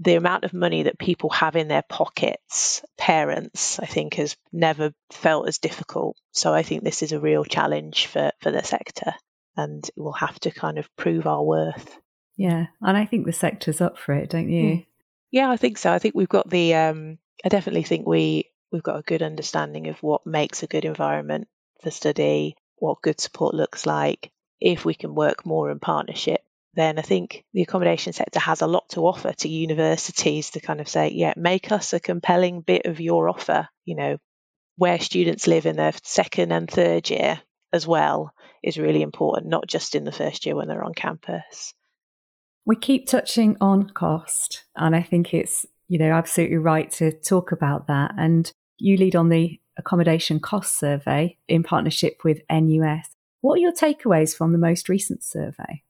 the 0.00 0.14
amount 0.14 0.44
of 0.44 0.52
money 0.52 0.84
that 0.84 0.98
people 0.98 1.30
have 1.30 1.56
in 1.56 1.68
their 1.68 1.82
pockets, 1.82 2.84
parents, 2.96 3.80
I 3.80 3.86
think, 3.86 4.14
has 4.14 4.36
never 4.52 4.92
felt 5.10 5.48
as 5.48 5.58
difficult. 5.58 6.16
So 6.32 6.54
I 6.54 6.62
think 6.62 6.84
this 6.84 7.02
is 7.02 7.12
a 7.12 7.20
real 7.20 7.44
challenge 7.44 8.06
for, 8.06 8.32
for 8.40 8.50
the 8.50 8.62
sector 8.62 9.12
and 9.56 9.90
we'll 9.96 10.12
have 10.12 10.38
to 10.40 10.50
kind 10.50 10.78
of 10.78 10.94
prove 10.96 11.26
our 11.26 11.42
worth. 11.42 11.98
Yeah. 12.36 12.66
And 12.80 12.96
I 12.96 13.04
think 13.04 13.26
the 13.26 13.32
sector's 13.32 13.80
up 13.80 13.98
for 13.98 14.14
it, 14.14 14.30
don't 14.30 14.48
you? 14.48 14.64
Mm. 14.64 14.86
Yeah, 15.32 15.50
I 15.50 15.56
think 15.56 15.76
so. 15.76 15.92
I 15.92 15.98
think 15.98 16.14
we've 16.14 16.28
got 16.28 16.48
the 16.48 16.74
um 16.74 17.18
I 17.44 17.48
definitely 17.48 17.82
think 17.82 18.06
we 18.06 18.50
we've 18.72 18.82
got 18.82 18.98
a 18.98 19.02
good 19.02 19.22
understanding 19.22 19.88
of 19.88 20.02
what 20.02 20.26
makes 20.26 20.62
a 20.62 20.66
good 20.66 20.84
environment 20.84 21.48
for 21.82 21.90
study, 21.90 22.56
what 22.76 23.02
good 23.02 23.20
support 23.20 23.54
looks 23.54 23.86
like. 23.86 24.30
If 24.60 24.84
we 24.84 24.94
can 24.94 25.14
work 25.14 25.46
more 25.46 25.70
in 25.70 25.78
partnership, 25.78 26.40
then 26.74 26.98
I 26.98 27.02
think 27.02 27.44
the 27.52 27.62
accommodation 27.62 28.12
sector 28.12 28.40
has 28.40 28.62
a 28.62 28.66
lot 28.66 28.88
to 28.90 29.06
offer 29.06 29.32
to 29.32 29.48
universities 29.48 30.50
to 30.50 30.60
kind 30.60 30.80
of 30.80 30.88
say, 30.88 31.10
yeah, 31.10 31.34
make 31.36 31.72
us 31.72 31.92
a 31.92 32.00
compelling 32.00 32.60
bit 32.60 32.86
of 32.86 33.00
your 33.00 33.28
offer. 33.28 33.68
You 33.84 33.96
know, 33.96 34.18
where 34.76 35.00
students 35.00 35.46
live 35.46 35.66
in 35.66 35.76
their 35.76 35.92
second 36.04 36.52
and 36.52 36.70
third 36.70 37.10
year 37.10 37.40
as 37.72 37.86
well 37.86 38.32
is 38.62 38.78
really 38.78 39.02
important, 39.02 39.50
not 39.50 39.66
just 39.66 39.94
in 39.94 40.04
the 40.04 40.12
first 40.12 40.46
year 40.46 40.56
when 40.56 40.68
they're 40.68 40.84
on 40.84 40.94
campus. 40.94 41.74
We 42.64 42.76
keep 42.76 43.06
touching 43.06 43.56
on 43.60 43.90
cost, 43.90 44.64
and 44.76 44.94
I 44.94 45.02
think 45.02 45.32
it's, 45.32 45.64
you 45.88 45.98
know, 45.98 46.12
absolutely 46.12 46.58
right 46.58 46.90
to 46.92 47.12
talk 47.12 47.52
about 47.52 47.86
that. 47.88 48.12
And 48.16 48.50
you 48.78 48.96
lead 48.96 49.16
on 49.16 49.28
the 49.28 49.60
accommodation 49.76 50.40
cost 50.40 50.78
survey 50.78 51.36
in 51.48 51.62
partnership 51.62 52.18
with 52.24 52.40
NUS. 52.50 53.08
What 53.40 53.54
are 53.54 53.62
your 53.62 53.72
takeaways 53.72 54.36
from 54.36 54.52
the 54.52 54.58
most 54.58 54.88
recent 54.88 55.22
survey? 55.22 55.82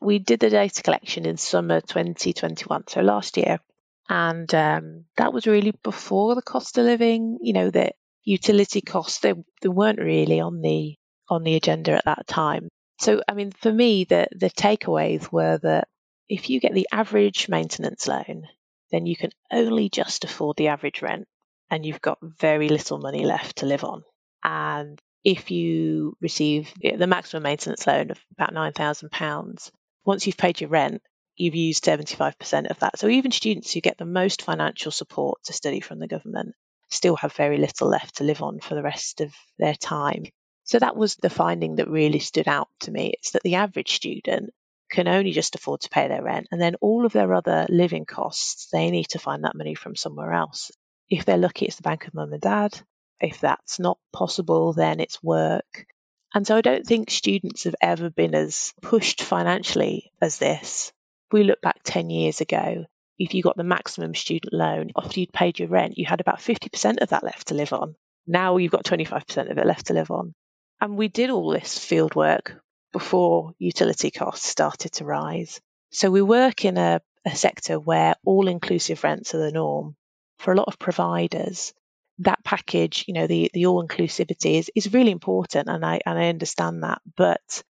we 0.00 0.18
did 0.18 0.40
the 0.40 0.50
data 0.50 0.82
collection 0.82 1.26
in 1.26 1.36
summer 1.36 1.80
2021, 1.80 2.84
so 2.88 3.00
last 3.02 3.36
year, 3.36 3.60
and 4.08 4.52
um, 4.54 5.04
that 5.16 5.32
was 5.32 5.46
really 5.46 5.72
before 5.82 6.34
the 6.34 6.42
cost 6.42 6.78
of 6.78 6.84
living. 6.84 7.38
You 7.42 7.52
know, 7.52 7.70
the 7.70 7.92
utility 8.24 8.80
costs 8.80 9.20
they 9.20 9.34
they 9.60 9.68
weren't 9.68 10.00
really 10.00 10.40
on 10.40 10.62
the 10.62 10.96
on 11.28 11.44
the 11.44 11.54
agenda 11.54 11.92
at 11.92 12.06
that 12.06 12.26
time. 12.26 12.68
So, 12.98 13.22
I 13.28 13.34
mean, 13.34 13.50
for 13.50 13.72
me, 13.72 14.04
the 14.04 14.26
the 14.32 14.50
takeaways 14.50 15.30
were 15.30 15.58
that 15.58 15.88
if 16.28 16.48
you 16.48 16.60
get 16.60 16.74
the 16.74 16.88
average 16.90 17.48
maintenance 17.48 18.08
loan, 18.08 18.44
then 18.90 19.06
you 19.06 19.16
can 19.16 19.30
only 19.52 19.88
just 19.88 20.24
afford 20.24 20.56
the 20.56 20.68
average 20.68 21.02
rent, 21.02 21.26
and 21.70 21.84
you've 21.84 22.00
got 22.00 22.18
very 22.22 22.68
little 22.68 22.98
money 22.98 23.24
left 23.24 23.56
to 23.56 23.66
live 23.66 23.84
on. 23.84 24.02
And 24.42 25.00
if 25.24 25.50
you 25.50 26.16
receive 26.20 26.72
the 26.80 27.06
maximum 27.06 27.42
maintenance 27.42 27.86
loan 27.86 28.10
of 28.10 28.18
about 28.32 28.54
nine 28.54 28.72
thousand 28.72 29.10
pounds, 29.10 29.70
once 30.04 30.26
you've 30.26 30.36
paid 30.36 30.60
your 30.60 30.70
rent, 30.70 31.02
you've 31.36 31.54
used 31.54 31.84
75% 31.84 32.70
of 32.70 32.78
that. 32.80 32.98
So 32.98 33.08
even 33.08 33.30
students 33.30 33.72
who 33.72 33.80
get 33.80 33.98
the 33.98 34.04
most 34.04 34.42
financial 34.42 34.90
support 34.90 35.42
to 35.44 35.52
study 35.52 35.80
from 35.80 35.98
the 35.98 36.08
government 36.08 36.54
still 36.88 37.16
have 37.16 37.32
very 37.32 37.58
little 37.58 37.88
left 37.88 38.16
to 38.16 38.24
live 38.24 38.42
on 38.42 38.60
for 38.60 38.74
the 38.74 38.82
rest 38.82 39.20
of 39.20 39.32
their 39.58 39.74
time. 39.74 40.24
So 40.64 40.78
that 40.78 40.96
was 40.96 41.16
the 41.16 41.30
finding 41.30 41.76
that 41.76 41.88
really 41.88 42.18
stood 42.18 42.48
out 42.48 42.68
to 42.80 42.90
me. 42.90 43.12
It's 43.14 43.32
that 43.32 43.42
the 43.42 43.56
average 43.56 43.92
student 43.92 44.50
can 44.90 45.08
only 45.08 45.32
just 45.32 45.54
afford 45.54 45.80
to 45.80 45.90
pay 45.90 46.08
their 46.08 46.22
rent 46.22 46.48
and 46.50 46.60
then 46.60 46.74
all 46.80 47.06
of 47.06 47.12
their 47.12 47.32
other 47.32 47.66
living 47.68 48.04
costs, 48.04 48.68
they 48.72 48.90
need 48.90 49.08
to 49.08 49.18
find 49.18 49.44
that 49.44 49.56
money 49.56 49.74
from 49.74 49.96
somewhere 49.96 50.32
else. 50.32 50.70
If 51.08 51.24
they're 51.24 51.38
lucky, 51.38 51.66
it's 51.66 51.76
the 51.76 51.82
bank 51.82 52.06
of 52.06 52.14
mum 52.14 52.32
and 52.32 52.42
dad. 52.42 52.78
If 53.20 53.40
that's 53.40 53.78
not 53.78 53.98
possible, 54.12 54.72
then 54.72 55.00
it's 55.00 55.22
work. 55.22 55.86
And 56.34 56.46
so 56.46 56.56
I 56.56 56.60
don't 56.60 56.86
think 56.86 57.10
students 57.10 57.64
have 57.64 57.74
ever 57.80 58.10
been 58.10 58.34
as 58.34 58.72
pushed 58.82 59.22
financially 59.22 60.12
as 60.20 60.38
this. 60.38 60.92
If 61.28 61.32
we 61.32 61.44
look 61.44 61.60
back 61.60 61.80
10 61.84 62.10
years 62.10 62.40
ago, 62.40 62.86
if 63.18 63.34
you 63.34 63.42
got 63.42 63.56
the 63.56 63.64
maximum 63.64 64.14
student 64.14 64.54
loan 64.54 64.90
after 64.96 65.20
you'd 65.20 65.32
paid 65.32 65.58
your 65.58 65.68
rent, 65.68 65.98
you 65.98 66.06
had 66.06 66.20
about 66.20 66.38
50% 66.38 67.02
of 67.02 67.10
that 67.10 67.24
left 67.24 67.48
to 67.48 67.54
live 67.54 67.72
on. 67.72 67.94
Now 68.26 68.56
you've 68.56 68.72
got 68.72 68.84
25% 68.84 69.50
of 69.50 69.58
it 69.58 69.66
left 69.66 69.86
to 69.86 69.94
live 69.94 70.10
on. 70.10 70.32
And 70.80 70.96
we 70.96 71.08
did 71.08 71.30
all 71.30 71.50
this 71.50 71.78
field 71.78 72.14
work 72.14 72.60
before 72.92 73.52
utility 73.58 74.10
costs 74.10 74.48
started 74.48 74.92
to 74.92 75.04
rise. 75.04 75.60
So 75.90 76.10
we 76.10 76.22
work 76.22 76.64
in 76.64 76.78
a, 76.78 77.00
a 77.26 77.34
sector 77.34 77.78
where 77.78 78.14
all 78.24 78.48
inclusive 78.48 79.02
rents 79.04 79.34
are 79.34 79.38
the 79.38 79.52
norm. 79.52 79.96
For 80.38 80.52
a 80.52 80.56
lot 80.56 80.68
of 80.68 80.78
providers, 80.78 81.74
that 82.20 82.42
package, 82.44 83.04
you 83.06 83.14
know, 83.14 83.26
the 83.26 83.50
the 83.52 83.66
all 83.66 83.86
inclusivity 83.86 84.58
is 84.58 84.70
is 84.74 84.92
really 84.92 85.10
important, 85.10 85.68
and 85.68 85.84
I 85.84 86.00
and 86.06 86.18
I 86.18 86.28
understand 86.28 86.82
that. 86.82 87.02
But 87.16 87.62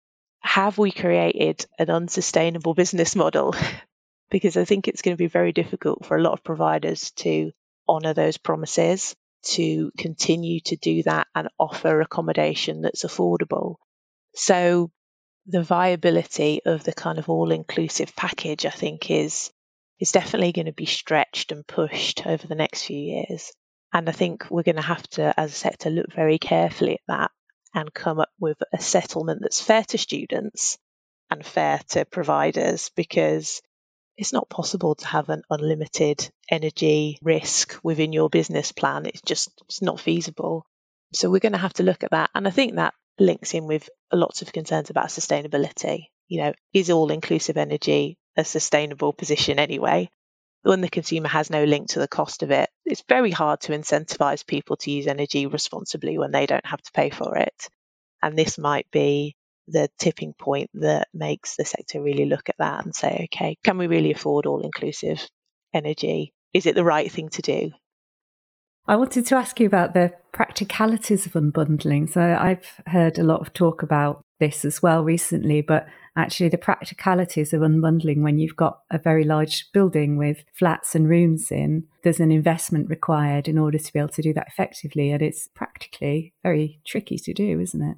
have 0.41 0.77
we 0.77 0.91
created 0.91 1.65
an 1.79 1.89
unsustainable 1.89 2.73
business 2.73 3.15
model? 3.15 3.55
because 4.29 4.57
I 4.57 4.65
think 4.65 4.87
it's 4.87 5.01
going 5.01 5.15
to 5.15 5.21
be 5.21 5.27
very 5.27 5.51
difficult 5.51 6.05
for 6.05 6.15
a 6.15 6.21
lot 6.21 6.33
of 6.33 6.43
providers 6.43 7.11
to 7.17 7.51
honour 7.87 8.13
those 8.13 8.37
promises, 8.37 9.15
to 9.41 9.91
continue 9.97 10.59
to 10.61 10.75
do 10.75 11.03
that 11.03 11.27
and 11.33 11.49
offer 11.59 12.01
accommodation 12.01 12.81
that's 12.81 13.03
affordable. 13.03 13.75
So 14.35 14.91
the 15.49 15.63
viability 15.63 16.61
of 16.65 16.83
the 16.83 16.93
kind 16.93 17.17
of 17.17 17.27
all 17.27 17.51
inclusive 17.51 18.15
package, 18.15 18.65
I 18.65 18.69
think, 18.69 19.09
is 19.09 19.51
is 19.99 20.11
definitely 20.13 20.53
going 20.53 20.67
to 20.67 20.71
be 20.71 20.85
stretched 20.85 21.51
and 21.51 21.67
pushed 21.67 22.25
over 22.25 22.47
the 22.47 22.55
next 22.55 22.83
few 22.83 22.97
years. 22.97 23.51
And 23.91 24.07
I 24.07 24.13
think 24.13 24.49
we're 24.49 24.63
going 24.63 24.77
to 24.77 24.81
have 24.81 25.05
to, 25.09 25.37
as 25.37 25.51
a 25.51 25.55
sector, 25.55 25.89
look 25.89 26.13
very 26.13 26.37
carefully 26.37 26.93
at 26.93 27.01
that 27.07 27.31
and 27.73 27.93
come 27.93 28.19
up 28.19 28.29
with 28.39 28.57
a 28.71 28.79
settlement 28.79 29.39
that's 29.41 29.61
fair 29.61 29.83
to 29.85 29.97
students 29.97 30.77
and 31.29 31.45
fair 31.45 31.81
to 31.89 32.05
providers 32.05 32.91
because 32.95 33.61
it's 34.17 34.31
not 34.31 34.49
possible 34.49 34.95
to 34.95 35.07
have 35.07 35.29
an 35.29 35.41
unlimited 35.49 36.29
energy 36.49 37.19
risk 37.21 37.77
within 37.83 38.13
your 38.13 38.29
business 38.29 38.71
plan. 38.71 39.05
It's 39.05 39.21
just 39.21 39.51
it's 39.65 39.81
not 39.81 39.99
feasible. 39.99 40.65
So 41.13 41.29
we're 41.29 41.39
going 41.39 41.53
to 41.53 41.57
have 41.57 41.73
to 41.73 41.83
look 41.83 42.03
at 42.03 42.11
that. 42.11 42.29
And 42.35 42.47
I 42.47 42.51
think 42.51 42.75
that 42.75 42.93
links 43.19 43.53
in 43.53 43.67
with 43.67 43.89
lots 44.11 44.41
of 44.41 44.53
concerns 44.53 44.89
about 44.89 45.07
sustainability. 45.07 46.05
You 46.27 46.41
know, 46.41 46.53
is 46.73 46.89
all 46.89 47.11
inclusive 47.11 47.57
energy 47.57 48.17
a 48.37 48.45
sustainable 48.45 49.13
position 49.13 49.59
anyway? 49.59 50.09
When 50.63 50.81
the 50.81 50.89
consumer 50.89 51.29
has 51.29 51.49
no 51.49 51.63
link 51.63 51.89
to 51.89 51.99
the 51.99 52.07
cost 52.07 52.43
of 52.43 52.51
it, 52.51 52.69
it's 52.85 53.03
very 53.07 53.31
hard 53.31 53.61
to 53.61 53.71
incentivize 53.71 54.45
people 54.45 54.75
to 54.77 54.91
use 54.91 55.07
energy 55.07 55.45
responsibly 55.45 56.17
when 56.17 56.31
they 56.31 56.45
don't 56.45 56.65
have 56.65 56.81
to 56.81 56.91
pay 56.91 57.09
for 57.09 57.37
it. 57.37 57.69
And 58.21 58.37
this 58.37 58.57
might 58.57 58.89
be 58.91 59.35
the 59.67 59.89
tipping 59.97 60.33
point 60.33 60.69
that 60.73 61.07
makes 61.13 61.55
the 61.55 61.63
sector 61.65 62.01
really 62.01 62.25
look 62.25 62.49
at 62.49 62.57
that 62.57 62.83
and 62.83 62.93
say, 62.93 63.27
okay, 63.31 63.57
can 63.63 63.77
we 63.77 63.87
really 63.87 64.11
afford 64.11 64.45
all 64.45 64.61
inclusive 64.61 65.25
energy? 65.73 66.33
Is 66.53 66.65
it 66.65 66.75
the 66.75 66.83
right 66.83 67.11
thing 67.11 67.29
to 67.29 67.41
do? 67.41 67.71
I 68.89 68.95
wanted 68.95 69.27
to 69.27 69.35
ask 69.35 69.59
you 69.59 69.67
about 69.67 69.93
the 69.93 70.11
practicalities 70.31 71.27
of 71.27 71.33
unbundling. 71.33 72.11
So 72.11 72.21
I've 72.21 72.81
heard 72.87 73.19
a 73.19 73.23
lot 73.23 73.39
of 73.39 73.53
talk 73.53 73.83
about 73.83 74.23
this 74.39 74.65
as 74.65 74.81
well 74.81 75.03
recently, 75.03 75.61
but 75.61 75.85
actually 76.17 76.49
the 76.49 76.57
practicalities 76.57 77.53
of 77.53 77.61
unbundling 77.61 78.23
when 78.23 78.39
you've 78.39 78.55
got 78.55 78.79
a 78.89 78.97
very 78.97 79.25
large 79.25 79.71
building 79.73 80.17
with 80.17 80.43
flats 80.57 80.95
and 80.95 81.07
rooms 81.07 81.51
in, 81.51 81.83
there's 82.03 82.19
an 82.19 82.31
investment 82.31 82.89
required 82.89 83.47
in 83.47 83.59
order 83.59 83.77
to 83.77 83.93
be 83.93 83.99
able 83.99 84.09
to 84.09 84.23
do 84.23 84.33
that 84.33 84.47
effectively. 84.47 85.11
And 85.11 85.21
it's 85.21 85.47
practically 85.49 86.33
very 86.41 86.81
tricky 86.83 87.19
to 87.19 87.31
do, 87.31 87.59
isn't 87.59 87.83
it? 87.83 87.97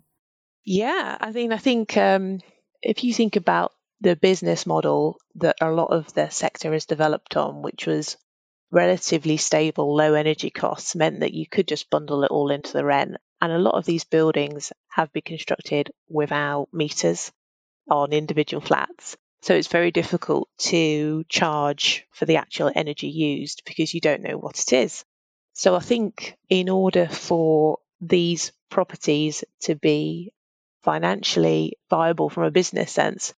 Yeah, 0.66 1.18
I 1.22 1.32
mean, 1.32 1.54
I 1.54 1.58
think 1.58 1.96
um, 1.96 2.42
if 2.82 3.06
you 3.06 3.14
think 3.14 3.38
about 3.38 3.72
the 4.02 4.18
business 4.18 4.66
model 4.66 5.22
that 5.36 5.56
a 5.62 5.72
lot 5.72 5.94
of 5.94 6.14
the 6.16 6.30
sector 6.32 6.74
has 6.74 6.86
developed 6.86 7.38
on, 7.38 7.62
which 7.62 7.88
was 7.88 8.18
relatively 8.72 9.38
stable, 9.38 9.96
low 9.96 10.14
energy 10.14 10.50
costs, 10.50 10.96
meant 10.96 11.20
that 11.20 11.34
you 11.34 11.46
could 11.46 11.68
just 11.68 11.90
bundle 11.90 12.24
it 12.24 12.32
all 12.32 12.52
into 12.52 12.74
the 12.74 12.86
rent. 12.86 13.18
And 13.42 13.52
a 13.52 13.60
lot 13.60 13.76
of 13.76 13.86
these 13.86 14.04
buildings 14.04 14.72
have 14.90 15.12
been 15.12 15.24
constructed 15.24 15.92
without 16.10 16.70
meters 16.72 17.32
on 17.90 18.14
individual 18.14 18.62
flats. 18.62 19.18
So 19.42 19.56
it's 19.56 19.68
very 19.68 19.92
difficult 19.92 20.50
to 20.60 21.24
charge 21.28 22.06
for 22.12 22.26
the 22.26 22.38
actual 22.38 22.72
energy 22.74 23.08
used 23.08 23.64
because 23.66 23.94
you 23.94 24.00
don't 24.00 24.22
know 24.22 24.38
what 24.38 24.60
it 24.60 24.72
is. 24.74 25.04
So 25.54 25.76
I 25.76 25.80
think 25.80 26.38
in 26.50 26.70
order 26.70 27.08
for 27.08 27.80
these 28.00 28.52
properties 28.70 29.44
to 29.62 29.76
be 29.76 30.32
financially 30.84 31.78
viable 31.90 32.30
from 32.30 32.44
a 32.44 32.52
business 32.52 32.92
sense, 32.92 33.34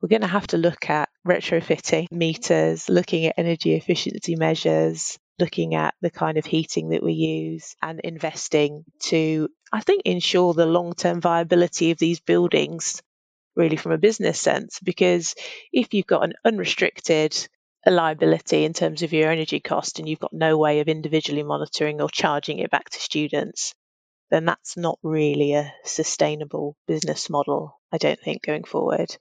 we're 0.00 0.08
going 0.08 0.22
to 0.22 0.28
have 0.28 0.46
to 0.48 0.58
look 0.58 0.88
at 0.90 1.08
retrofitting 1.26 2.10
meters, 2.12 2.88
looking 2.88 3.26
at 3.26 3.34
energy 3.36 3.74
efficiency 3.74 4.36
measures, 4.36 5.18
looking 5.38 5.74
at 5.74 5.94
the 6.00 6.10
kind 6.10 6.38
of 6.38 6.46
heating 6.46 6.90
that 6.90 7.02
we 7.02 7.12
use 7.12 7.74
and 7.82 8.00
investing 8.00 8.84
to, 9.00 9.48
I 9.72 9.80
think, 9.80 10.02
ensure 10.04 10.54
the 10.54 10.66
long 10.66 10.92
term 10.94 11.20
viability 11.20 11.90
of 11.90 11.98
these 11.98 12.20
buildings, 12.20 13.02
really 13.56 13.76
from 13.76 13.92
a 13.92 13.98
business 13.98 14.40
sense. 14.40 14.80
Because 14.82 15.34
if 15.72 15.94
you've 15.94 16.06
got 16.06 16.24
an 16.24 16.34
unrestricted 16.44 17.36
liability 17.86 18.64
in 18.64 18.72
terms 18.72 19.02
of 19.02 19.12
your 19.12 19.30
energy 19.30 19.60
cost 19.60 19.98
and 19.98 20.08
you've 20.08 20.18
got 20.18 20.32
no 20.32 20.58
way 20.58 20.80
of 20.80 20.88
individually 20.88 21.42
monitoring 21.42 22.00
or 22.00 22.08
charging 22.08 22.58
it 22.58 22.70
back 22.70 22.90
to 22.90 23.00
students, 23.00 23.74
then 24.30 24.44
that's 24.44 24.76
not 24.76 24.98
really 25.02 25.54
a 25.54 25.72
sustainable 25.84 26.76
business 26.86 27.30
model, 27.30 27.80
I 27.92 27.98
don't 27.98 28.20
think, 28.20 28.42
going 28.42 28.64
forward. 28.64 29.16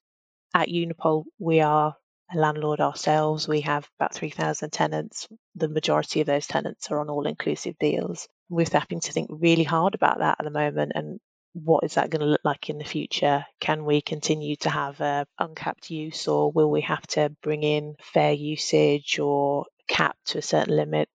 At 0.57 0.69
Unipol, 0.69 1.25
we 1.37 1.61
are 1.61 1.95
a 2.33 2.35
landlord 2.35 2.79
ourselves. 2.79 3.47
We 3.47 3.61
have 3.61 3.87
about 3.99 4.15
3,000 4.15 4.71
tenants. 4.71 5.27
The 5.53 5.67
majority 5.67 6.21
of 6.21 6.25
those 6.25 6.47
tenants 6.47 6.89
are 6.89 6.99
on 6.99 7.11
all 7.11 7.27
inclusive 7.27 7.77
deals. 7.77 8.27
We're 8.49 8.65
having 8.71 9.01
to 9.01 9.11
think 9.11 9.29
really 9.31 9.65
hard 9.65 9.93
about 9.93 10.17
that 10.17 10.37
at 10.39 10.43
the 10.43 10.49
moment 10.49 10.93
and 10.95 11.19
what 11.53 11.83
is 11.83 11.93
that 11.93 12.09
going 12.09 12.21
to 12.21 12.25
look 12.25 12.41
like 12.43 12.71
in 12.71 12.79
the 12.79 12.85
future? 12.85 13.45
Can 13.59 13.85
we 13.85 14.01
continue 14.01 14.55
to 14.55 14.71
have 14.71 14.99
uh, 14.99 15.25
uncapped 15.37 15.91
use 15.91 16.27
or 16.27 16.51
will 16.51 16.71
we 16.71 16.81
have 16.81 17.05
to 17.09 17.29
bring 17.43 17.61
in 17.61 17.95
fair 18.01 18.33
usage 18.33 19.19
or 19.19 19.67
cap 19.87 20.17
to 20.25 20.39
a 20.39 20.41
certain 20.41 20.75
limit? 20.75 21.07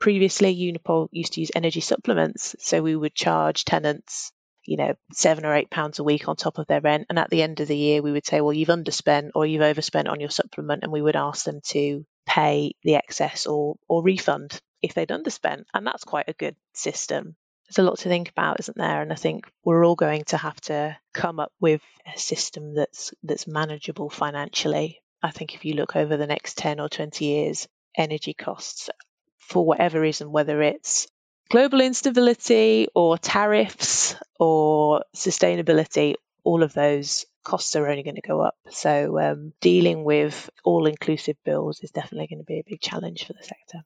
Previously, 0.00 0.56
Unipol 0.56 1.06
used 1.12 1.34
to 1.34 1.40
use 1.40 1.52
energy 1.54 1.80
supplements, 1.80 2.56
so 2.58 2.82
we 2.82 2.96
would 2.96 3.14
charge 3.14 3.64
tenants, 3.64 4.32
you 4.64 4.76
know, 4.76 4.94
seven 5.12 5.44
or 5.44 5.54
eight 5.54 5.70
pounds 5.70 5.98
a 5.98 6.04
week 6.04 6.28
on 6.28 6.36
top 6.36 6.58
of 6.58 6.66
their 6.66 6.80
rent. 6.80 7.06
And 7.08 7.18
at 7.18 7.30
the 7.30 7.42
end 7.42 7.60
of 7.60 7.68
the 7.68 7.76
year, 7.76 8.02
we 8.02 8.12
would 8.12 8.26
say, 8.26 8.40
well, 8.40 8.52
you've 8.52 8.68
underspent 8.68 9.30
or 9.34 9.46
you've 9.46 9.62
overspent 9.62 10.08
on 10.08 10.20
your 10.20 10.30
supplement, 10.30 10.82
and 10.82 10.92
we 10.92 11.02
would 11.02 11.16
ask 11.16 11.44
them 11.44 11.60
to 11.68 12.04
pay 12.26 12.72
the 12.82 12.94
excess 12.94 13.46
or 13.46 13.76
or 13.88 14.02
refund 14.02 14.60
if 14.82 14.94
they'd 14.94 15.08
underspent. 15.08 15.64
And 15.74 15.86
that's 15.86 16.04
quite 16.04 16.28
a 16.28 16.34
good 16.34 16.56
system. 16.74 17.36
There's 17.68 17.84
a 17.84 17.88
lot 17.88 17.98
to 18.00 18.08
think 18.08 18.28
about, 18.28 18.60
isn't 18.60 18.76
there? 18.76 19.02
And 19.02 19.12
I 19.12 19.16
think 19.16 19.50
we're 19.64 19.84
all 19.84 19.94
going 19.94 20.24
to 20.26 20.36
have 20.36 20.60
to 20.62 20.96
come 21.14 21.40
up 21.40 21.52
with 21.60 21.80
a 22.12 22.18
system 22.18 22.74
that's 22.74 23.12
that's 23.22 23.46
manageable 23.46 24.10
financially. 24.10 25.00
I 25.22 25.30
think 25.30 25.54
if 25.54 25.64
you 25.64 25.74
look 25.74 25.96
over 25.96 26.16
the 26.16 26.26
next 26.26 26.58
10 26.58 26.80
or 26.80 26.88
20 26.88 27.24
years, 27.24 27.68
energy 27.96 28.34
costs 28.34 28.90
for 29.38 29.64
whatever 29.64 30.00
reason, 30.00 30.32
whether 30.32 30.62
it's 30.62 31.06
global 31.52 31.82
instability 31.82 32.88
or 32.94 33.18
tariffs 33.18 34.16
or 34.40 35.04
sustainability, 35.14 36.14
all 36.44 36.62
of 36.62 36.72
those 36.72 37.26
costs 37.44 37.76
are 37.76 37.86
only 37.86 38.02
going 38.02 38.16
to 38.16 38.26
go 38.26 38.40
up. 38.40 38.54
So 38.70 39.20
um, 39.20 39.52
dealing 39.60 40.02
with 40.02 40.48
all 40.64 40.86
inclusive 40.86 41.36
bills 41.44 41.80
is 41.82 41.90
definitely 41.90 42.28
going 42.28 42.38
to 42.38 42.44
be 42.44 42.60
a 42.60 42.64
big 42.66 42.80
challenge 42.80 43.26
for 43.26 43.34
the 43.34 43.42
sector. 43.42 43.84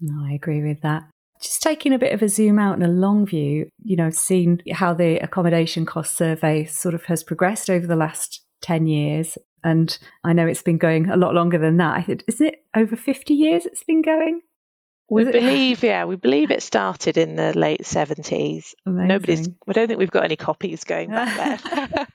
No, 0.00 0.24
I 0.26 0.32
agree 0.32 0.62
with 0.62 0.80
that. 0.80 1.04
Just 1.42 1.62
taking 1.62 1.92
a 1.92 1.98
bit 1.98 2.14
of 2.14 2.22
a 2.22 2.28
zoom 2.30 2.58
out 2.58 2.74
and 2.74 2.84
a 2.84 2.88
long 2.88 3.26
view, 3.26 3.68
you 3.84 3.96
know, 3.96 4.08
seen 4.08 4.62
how 4.72 4.94
the 4.94 5.18
accommodation 5.18 5.84
cost 5.84 6.16
survey 6.16 6.64
sort 6.64 6.94
of 6.94 7.04
has 7.04 7.22
progressed 7.22 7.68
over 7.68 7.86
the 7.86 7.96
last 7.96 8.40
10 8.62 8.86
years. 8.86 9.36
And 9.62 9.98
I 10.24 10.32
know 10.32 10.46
it's 10.46 10.62
been 10.62 10.78
going 10.78 11.10
a 11.10 11.16
lot 11.16 11.34
longer 11.34 11.58
than 11.58 11.76
that. 11.76 12.08
Isn't 12.08 12.46
it 12.46 12.64
over 12.74 12.96
50 12.96 13.34
years 13.34 13.66
it's 13.66 13.84
been 13.84 14.00
going? 14.00 14.40
We 15.12 15.24
believe, 15.24 15.82
yeah, 15.82 16.06
we 16.06 16.16
believe 16.16 16.50
it 16.50 16.62
started 16.62 17.18
in 17.18 17.36
the 17.36 17.56
late 17.56 17.84
seventies. 17.84 18.74
Nobody's. 18.86 19.46
I 19.68 19.72
don't 19.72 19.86
think 19.86 19.98
we've 19.98 20.10
got 20.10 20.24
any 20.24 20.36
copies 20.36 20.84
going 20.84 21.10
back 21.10 21.62
there. 21.62 22.06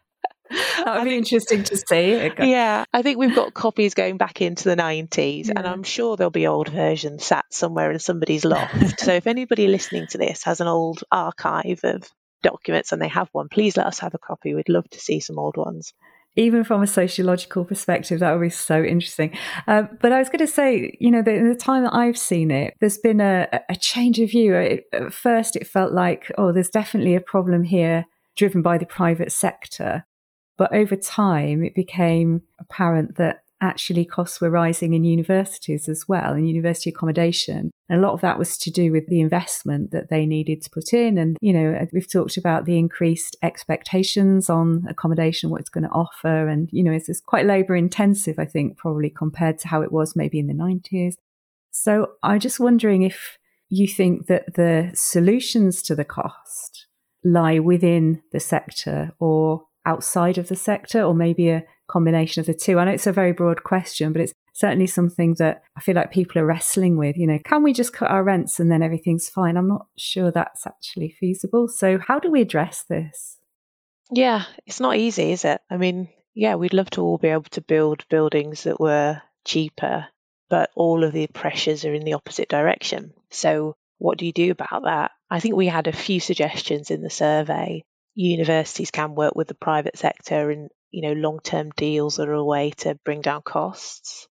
that 0.50 0.96
would 0.96 1.04
be 1.04 1.16
interesting 1.16 1.64
to 1.66 1.78
see. 1.78 2.32
Yeah, 2.40 2.86
I 2.92 3.02
think 3.04 3.20
we've 3.20 3.36
got 3.36 3.54
copies 3.54 3.94
going 3.94 4.18
back 4.18 4.42
into 4.42 4.64
the 4.64 4.76
90s, 4.76 5.48
yeah. 5.48 5.54
and 5.58 5.68
I'm 5.68 5.84
sure 5.84 6.18
there'll 6.18 6.32
be 6.32 6.48
old 6.48 6.70
versions 6.70 7.24
sat 7.24 7.46
somewhere 7.52 7.92
in 7.92 8.00
somebody's 8.00 8.46
loft. 8.46 9.00
so 9.00 9.14
if 9.14 9.28
anybody 9.28 9.68
listening 9.68 10.08
to 10.08 10.18
this 10.18 10.44
has 10.46 10.60
an 10.60 10.68
old 10.68 11.04
archive 11.12 11.82
of 11.84 12.04
documents 12.42 12.94
and 12.94 13.02
they 13.02 13.10
have 13.10 13.30
one, 13.32 13.48
please 13.50 13.78
let 13.78 13.86
us 13.86 14.00
have 14.00 14.16
a 14.16 14.20
copy. 14.20 14.56
We'd 14.56 14.70
love 14.70 14.90
to 14.90 15.00
see 15.00 15.20
some 15.20 15.38
old 15.38 15.58
ones 15.58 15.94
even 16.38 16.63
from 16.63 16.84
a 16.84 16.88
sociological 16.88 17.65
perspective, 17.65 18.19
that 18.19 18.32
would 18.32 18.41
be 18.41 18.50
so 18.50 18.84
interesting. 18.84 19.36
Uh, 19.67 19.84
but 20.00 20.12
I 20.12 20.19
was 20.19 20.30
going 20.30 20.39
to 20.39 20.47
say, 20.47 20.95
you 21.00 21.10
know, 21.10 21.23
the, 21.23 21.34
in 21.34 21.50
the 21.50 21.56
time 21.56 21.84
that 21.84 21.93
I've 21.93 22.17
seen 22.17 22.52
it, 22.52 22.76
there's 22.80 23.00
been 23.00 23.19
a, 23.19 23.47
a 23.67 23.76
change 23.76 24.19
of 24.19 24.30
view. 24.30 24.54
It, 24.56 24.86
at 24.93 25.12
first, 25.12 25.56
it 25.56 25.67
felt 25.67 25.93
like, 25.93 26.32
oh, 26.38 26.52
there's 26.52 26.69
definitely 26.69 27.15
a 27.15 27.21
problem 27.21 27.63
here 27.63 28.06
driven 28.36 28.62
by 28.62 28.78
the 28.78 28.86
private 28.86 29.32
sector. 29.32 30.06
But 30.58 30.73
over 30.73 30.95
time, 30.95 31.63
it 31.63 31.76
became 31.76 32.43
apparent 32.60 33.17
that 33.17 33.41
actually 33.62 34.06
costs 34.06 34.39
were 34.39 34.50
rising 34.50 34.93
in 34.93 35.04
universities 35.04 35.89
as 35.89 36.08
well, 36.08 36.34
in 36.34 36.46
university 36.46 36.89
accommodation. 36.89 37.72
And 37.89 38.00
a 38.00 38.06
lot 38.06 38.13
of 38.13 38.22
that 38.22 38.38
was 38.38 38.58
to 38.60 38.72
do 38.72 38.91
with 38.91 39.08
the 39.08 39.20
investment 39.20 39.91
that 39.91 40.10
they 40.10 40.26
needed 40.26 40.62
to 40.63 40.70
put 40.70 40.93
in. 40.93 41.17
And, 41.17 41.38
you 41.41 41.54
know, 41.54 41.88
we've 41.91 42.12
talked 42.12 42.38
about 42.38 42.65
the 42.65 42.78
increased 42.78 43.36
expectations 43.41 44.50
on 44.50 44.86
accommodation, 44.89 45.50
what 45.50 45.62
it's 45.62 45.70
going 45.70 45.86
to 45.86 45.89
offer. 45.89 46.48
And, 46.48 46.70
you 46.72 46.84
know, 46.84 46.91
it's, 46.91 47.10
it's 47.10 47.22
quite 47.22 47.46
labour 47.46 47.76
intensive, 47.76 48.38
I 48.38 48.46
think, 48.46 48.78
probably 48.78 49.10
compared 49.10 49.60
to 49.60 49.67
how 49.67 49.82
it 49.82 49.91
was 49.91 50.15
maybe 50.15 50.39
in 50.39 50.48
the 50.48 50.54
90s. 50.54 51.15
So 51.72 52.12
I'm 52.24 52.39
just 52.39 52.60
wondering 52.60 53.04
if 53.04 53.38
you 53.70 53.88
think 53.88 54.28
that 54.28 54.56
the 54.56 54.91
solutions 54.93 55.82
to 55.84 55.96
the 55.96 56.06
cost 56.06 56.88
lie 57.24 57.60
within 57.60 58.22
the 58.32 58.39
sector 58.39 59.12
or 59.20 59.66
outside 59.88 60.38
of 60.38 60.50
the 60.50 60.56
sector, 60.56 61.02
or 61.02 61.13
maybe 61.13 61.50
a 61.50 61.63
combination 61.88 62.41
of 62.41 62.45
the 62.45 62.54
two? 62.54 62.78
I 62.78 62.86
know 62.86 62.91
it's 62.91 63.08
a 63.08 63.12
very 63.12 63.32
broad 63.32 63.63
question, 63.63 64.13
but 64.13 64.21
it's 64.21 64.34
certainly 64.54 64.88
something 64.88 65.36
that 65.36 65.63
I 65.76 65.82
feel 65.82 65.95
like 65.95 66.12
people 66.12 66.39
are 66.39 66.45
wrestling 66.45 66.97
with. 66.97 67.17
You 67.17 67.28
know, 67.28 67.39
can 67.43 67.63
we 67.63 67.73
just 67.73 67.93
cut 67.93 68.12
our 68.12 68.23
rents 68.23 68.60
and 68.60 68.71
then 68.71 68.84
everything's 68.84 69.30
fine? 69.30 69.58
I'm 69.58 69.67
not 69.67 69.88
sure 69.97 70.32
that's 70.32 70.67
actually 70.67 71.15
feasible. 71.19 71.67
So, 71.67 71.97
how 71.97 72.19
do 72.19 72.30
we 72.30 72.41
address 72.41 72.84
this? 72.89 73.38
Yeah, 74.12 74.43
it's 74.65 74.80
not 74.80 74.97
easy, 74.97 75.32
is 75.32 75.45
it? 75.45 75.62
I 75.69 75.78
mean, 75.78 76.10
yeah, 76.36 76.56
we'd 76.56 76.73
love 76.73 76.89
to 76.91 77.02
all 77.02 77.17
be 77.17 77.30
able 77.30 77.43
to 77.52 77.62
build 77.62 78.08
buildings 78.10 78.63
that 78.63 78.80
were 78.80 79.21
cheaper 79.45 80.08
but 80.50 80.69
all 80.76 81.04
of 81.04 81.13
the 81.13 81.28
pressures 81.28 81.86
are 81.86 81.93
in 81.93 82.04
the 82.04 82.13
opposite 82.13 82.50
direction. 82.50 83.13
So, 83.30 83.76
what 83.97 84.17
do 84.17 84.26
you 84.26 84.32
do 84.32 84.52
about 84.52 84.84
that? 84.84 85.12
I 85.30 85.39
think 85.39 85.56
we 85.56 85.67
had 85.67 85.88
a 85.88 85.91
few 85.93 86.19
suggestions 86.19 86.91
in 86.91 87.02
the 87.02 87.10
survey. 87.10 87.84
Universities 88.19 88.89
can 88.89 89.13
work 89.13 89.36
with 89.36 89.47
the 89.47 89.53
private 89.53 89.95
sector 89.95 90.49
and 90.49 90.69
you 90.89 91.03
know 91.03 91.13
long-term 91.13 91.69
deals 91.71 92.19
are 92.19 92.34
a 92.34 92.43
way 92.43 92.71
to 92.71 92.95
bring 93.06 93.21
down 93.21 93.43
costs. 93.43 94.27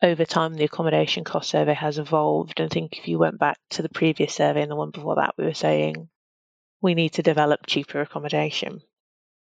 Over 0.00 0.24
time, 0.24 0.54
the 0.54 0.64
accommodation 0.64 1.24
cost 1.24 1.50
survey 1.50 1.74
has 1.74 1.98
evolved. 1.98 2.60
And 2.60 2.70
I 2.70 2.72
think 2.72 2.96
if 2.96 3.08
you 3.08 3.18
went 3.18 3.38
back 3.38 3.58
to 3.70 3.82
the 3.82 3.88
previous 3.88 4.34
survey 4.34 4.62
and 4.62 4.70
the 4.70 4.76
one 4.76 4.92
before 4.92 5.16
that, 5.16 5.34
we 5.36 5.44
were 5.44 5.54
saying 5.54 6.08
we 6.80 6.94
need 6.94 7.14
to 7.14 7.22
develop 7.22 7.66
cheaper 7.66 8.00
accommodation. 8.00 8.80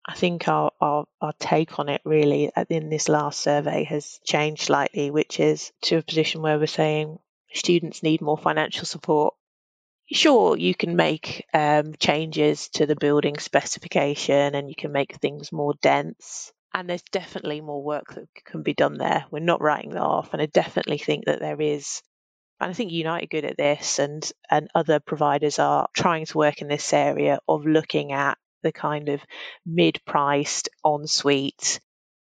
I 0.05 0.15
think 0.15 0.47
our, 0.47 0.71
our, 0.81 1.05
our 1.21 1.33
take 1.39 1.79
on 1.79 1.87
it 1.87 2.01
really 2.03 2.51
in 2.69 2.89
this 2.89 3.07
last 3.07 3.39
survey 3.39 3.83
has 3.85 4.19
changed 4.25 4.63
slightly, 4.63 5.11
which 5.11 5.39
is 5.39 5.71
to 5.83 5.97
a 5.97 6.01
position 6.01 6.41
where 6.41 6.57
we're 6.59 6.67
saying 6.67 7.19
students 7.53 8.03
need 8.03 8.19
more 8.19 8.37
financial 8.37 8.85
support. 8.85 9.35
Sure, 10.13 10.56
you 10.58 10.76
can 10.76 10.95
make 10.95 11.45
um, 11.54 11.93
changes 11.99 12.69
to 12.69 12.86
the 12.86 12.95
building 12.95 13.38
specification 13.39 14.56
and 14.56 14.69
you 14.69 14.76
can 14.78 14.91
make 14.91 15.15
things 15.15 15.52
more 15.52 15.73
dense. 15.82 16.54
And 16.73 16.89
there's 16.89 17.04
definitely 17.12 17.62
more 17.62 17.84
work 17.84 18.13
that 18.15 18.28
can 18.45 18.63
be 18.63 18.73
done 18.73 18.97
there. 18.97 19.26
We're 19.32 19.39
not 19.39 19.62
writing 19.62 19.91
that 19.91 20.02
off. 20.02 20.34
And 20.34 20.41
I 20.41 20.45
definitely 20.45 20.99
think 20.99 21.26
that 21.26 21.39
there 21.39 21.60
is 21.60 22.02
and 22.60 22.69
I 22.69 22.73
think 22.73 22.91
Unite 22.91 23.23
are 23.26 23.28
good 23.28 23.45
at 23.45 23.58
this, 23.58 23.99
and 23.99 24.32
and 24.49 24.69
other 24.73 24.99
providers 24.99 25.60
are 25.60 25.89
trying 25.93 26.26
to 26.28 26.38
work 26.38 26.62
in 26.62 26.69
this 26.69 26.93
area 26.93 27.39
of 27.47 27.65
looking 27.65 28.13
at 28.13 28.38
the 28.62 28.71
kind 28.71 29.10
of 29.10 29.21
mid-priced 29.65 30.69
ensuite, 30.86 31.82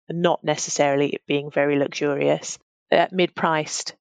not 0.08 0.42
necessarily 0.42 1.18
being 1.26 1.50
very 1.50 1.78
luxurious, 1.78 2.58
uh, 2.90 3.08
mid-priced 3.12 3.94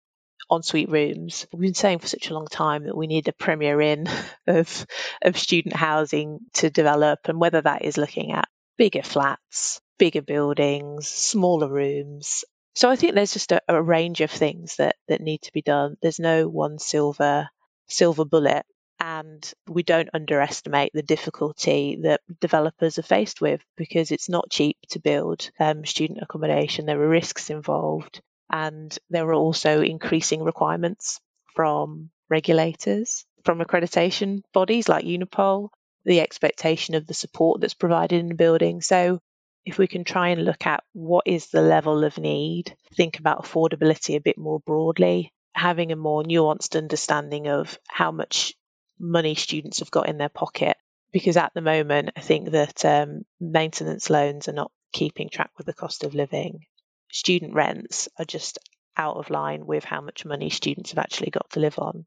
ensuite 0.52 0.90
rooms. 0.90 1.48
We've 1.52 1.62
been 1.62 1.74
saying 1.74 2.00
for 2.00 2.08
such 2.08 2.30
a 2.30 2.34
long 2.34 2.48
time 2.48 2.86
that 2.86 2.98
we 2.98 3.08
need 3.08 3.28
a 3.28 3.34
Premier 3.34 3.80
Inn 3.82 4.08
of 4.48 4.86
of 5.22 5.38
student 5.38 5.76
housing 5.76 6.40
to 6.54 6.70
develop, 6.70 7.20
and 7.26 7.40
whether 7.40 7.62
that 7.62 7.84
is 7.84 7.98
looking 7.98 8.32
at 8.32 8.50
bigger 8.78 9.04
flats, 9.04 9.82
bigger 9.98 10.22
buildings, 10.22 11.08
smaller 11.08 11.70
rooms. 11.70 12.44
So 12.74 12.90
I 12.90 12.96
think 12.96 13.16
there's 13.16 13.34
just 13.34 13.52
a, 13.52 13.62
a 13.68 13.82
range 13.82 14.22
of 14.22 14.32
things 14.32 14.78
that 14.78 14.96
that 15.08 15.22
need 15.22 15.42
to 15.44 15.54
be 15.54 15.62
done. 15.62 15.98
There's 16.02 16.20
no 16.20 16.48
one 16.48 16.80
silver 16.80 17.50
silver 17.88 18.26
bullet 18.26 18.66
and 19.02 19.52
we 19.68 19.82
don't 19.82 20.10
underestimate 20.14 20.92
the 20.94 21.02
difficulty 21.02 21.98
that 22.04 22.22
developers 22.40 23.00
are 23.00 23.04
faced 23.04 23.42
with 23.42 23.60
because 23.76 24.12
it's 24.12 24.30
not 24.30 24.52
cheap 24.52 24.78
to 24.90 25.00
build 25.00 25.50
um, 25.60 25.84
student 25.86 26.20
accommodation. 26.22 26.86
There 26.86 27.02
are 27.02 27.08
risks 27.10 27.50
involved, 27.50 28.22
and 28.52 28.98
there 29.10 29.28
are 29.28 29.34
also 29.34 29.82
increasing 29.82 30.44
requirements 30.44 31.20
from 31.56 32.10
regulators, 32.30 33.26
from 33.44 33.60
accreditation 33.60 34.42
bodies 34.54 34.90
like 34.90 35.06
Unipol, 35.06 35.70
the 36.06 36.20
expectation 36.20 36.96
of 36.96 37.08
the 37.08 37.14
support 37.14 37.62
that's 37.62 37.74
provided 37.74 38.20
in 38.20 38.30
the 38.30 38.36
building. 38.36 38.82
So, 38.82 39.20
if 39.64 39.78
we 39.78 39.88
can 39.88 40.04
try 40.04 40.30
and 40.30 40.44
look 40.44 40.66
at 40.66 40.84
what 40.94 41.28
is 41.28 41.48
the 41.48 41.62
level 41.62 42.04
of 42.04 42.18
need, 42.18 42.76
think 42.96 43.20
about 43.20 43.44
affordability 43.44 44.16
a 44.16 44.22
bit 44.22 44.38
more 44.38 44.60
broadly, 44.60 45.32
having 45.54 45.92
a 45.92 45.96
more 45.96 46.24
nuanced 46.24 46.76
understanding 46.76 47.48
of 47.48 47.78
how 47.88 48.12
much 48.12 48.56
money 49.00 49.36
students 49.36 49.80
have 49.80 49.92
got 49.92 50.10
in 50.10 50.18
their 50.18 50.30
pocket. 50.30 50.78
Because 51.12 51.38
at 51.38 51.54
the 51.54 51.62
moment, 51.62 52.12
I 52.16 52.22
think 52.22 52.52
that 52.52 52.84
um, 52.86 53.24
maintenance 53.40 54.10
loans 54.10 54.48
are 54.48 54.54
not 54.54 54.72
keeping 54.94 55.30
track 55.30 55.52
with 55.58 55.68
the 55.68 55.74
cost 55.74 56.04
of 56.04 56.16
living. 56.16 56.66
Student 57.12 57.54
rents 57.54 58.10
are 58.18 58.26
just 58.26 58.60
out 58.98 59.18
of 59.18 59.30
line 59.30 59.66
with 59.66 59.84
how 59.84 60.02
much 60.02 60.26
money 60.26 60.50
students 60.50 60.92
have 60.92 61.00
actually 61.00 61.32
got 61.32 61.50
to 61.52 61.60
live 61.60 61.80
on. 61.80 62.06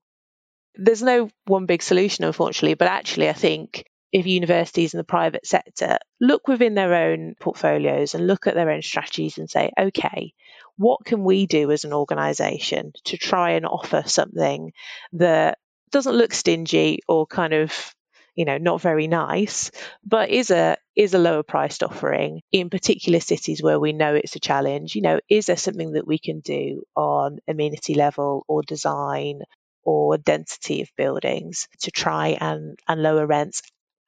There's 0.74 1.02
no 1.02 1.30
one 1.46 1.66
big 1.66 1.82
solution, 1.82 2.24
unfortunately, 2.24 2.74
but 2.74 2.88
actually, 2.88 3.28
I 3.28 3.32
think 3.32 3.84
if 4.12 4.26
universities 4.26 4.94
and 4.94 5.00
the 5.00 5.04
private 5.04 5.46
sector 5.46 5.98
look 6.20 6.46
within 6.46 6.74
their 6.74 6.94
own 6.94 7.34
portfolios 7.40 8.14
and 8.14 8.26
look 8.26 8.46
at 8.46 8.54
their 8.54 8.70
own 8.70 8.82
strategies 8.82 9.38
and 9.38 9.50
say, 9.50 9.72
okay, 9.78 10.32
what 10.76 11.04
can 11.04 11.24
we 11.24 11.46
do 11.46 11.70
as 11.70 11.84
an 11.84 11.92
organisation 11.92 12.92
to 13.04 13.16
try 13.16 13.52
and 13.52 13.66
offer 13.66 14.04
something 14.06 14.72
that 15.14 15.58
doesn't 15.90 16.16
look 16.16 16.32
stingy 16.32 17.00
or 17.08 17.26
kind 17.26 17.52
of 17.54 17.94
you 18.34 18.44
know 18.44 18.58
not 18.58 18.80
very 18.80 19.06
nice 19.06 19.70
but 20.04 20.30
is 20.30 20.50
a 20.50 20.76
is 20.96 21.14
a 21.14 21.18
lower 21.18 21.42
priced 21.42 21.82
offering 21.82 22.40
in 22.52 22.70
particular 22.70 23.20
cities 23.20 23.62
where 23.62 23.80
we 23.80 23.92
know 23.92 24.14
it's 24.14 24.36
a 24.36 24.40
challenge. 24.40 24.94
You 24.94 25.02
know 25.02 25.20
is 25.28 25.46
there 25.46 25.56
something 25.56 25.92
that 25.92 26.06
we 26.06 26.18
can 26.18 26.40
do 26.40 26.82
on 26.96 27.38
amenity 27.48 27.94
level 27.94 28.44
or 28.48 28.62
design 28.62 29.40
or 29.82 30.16
density 30.18 30.82
of 30.82 30.88
buildings 30.96 31.68
to 31.80 31.90
try 31.90 32.36
and 32.40 32.78
and 32.88 33.02
lower 33.02 33.26
rents? 33.26 33.62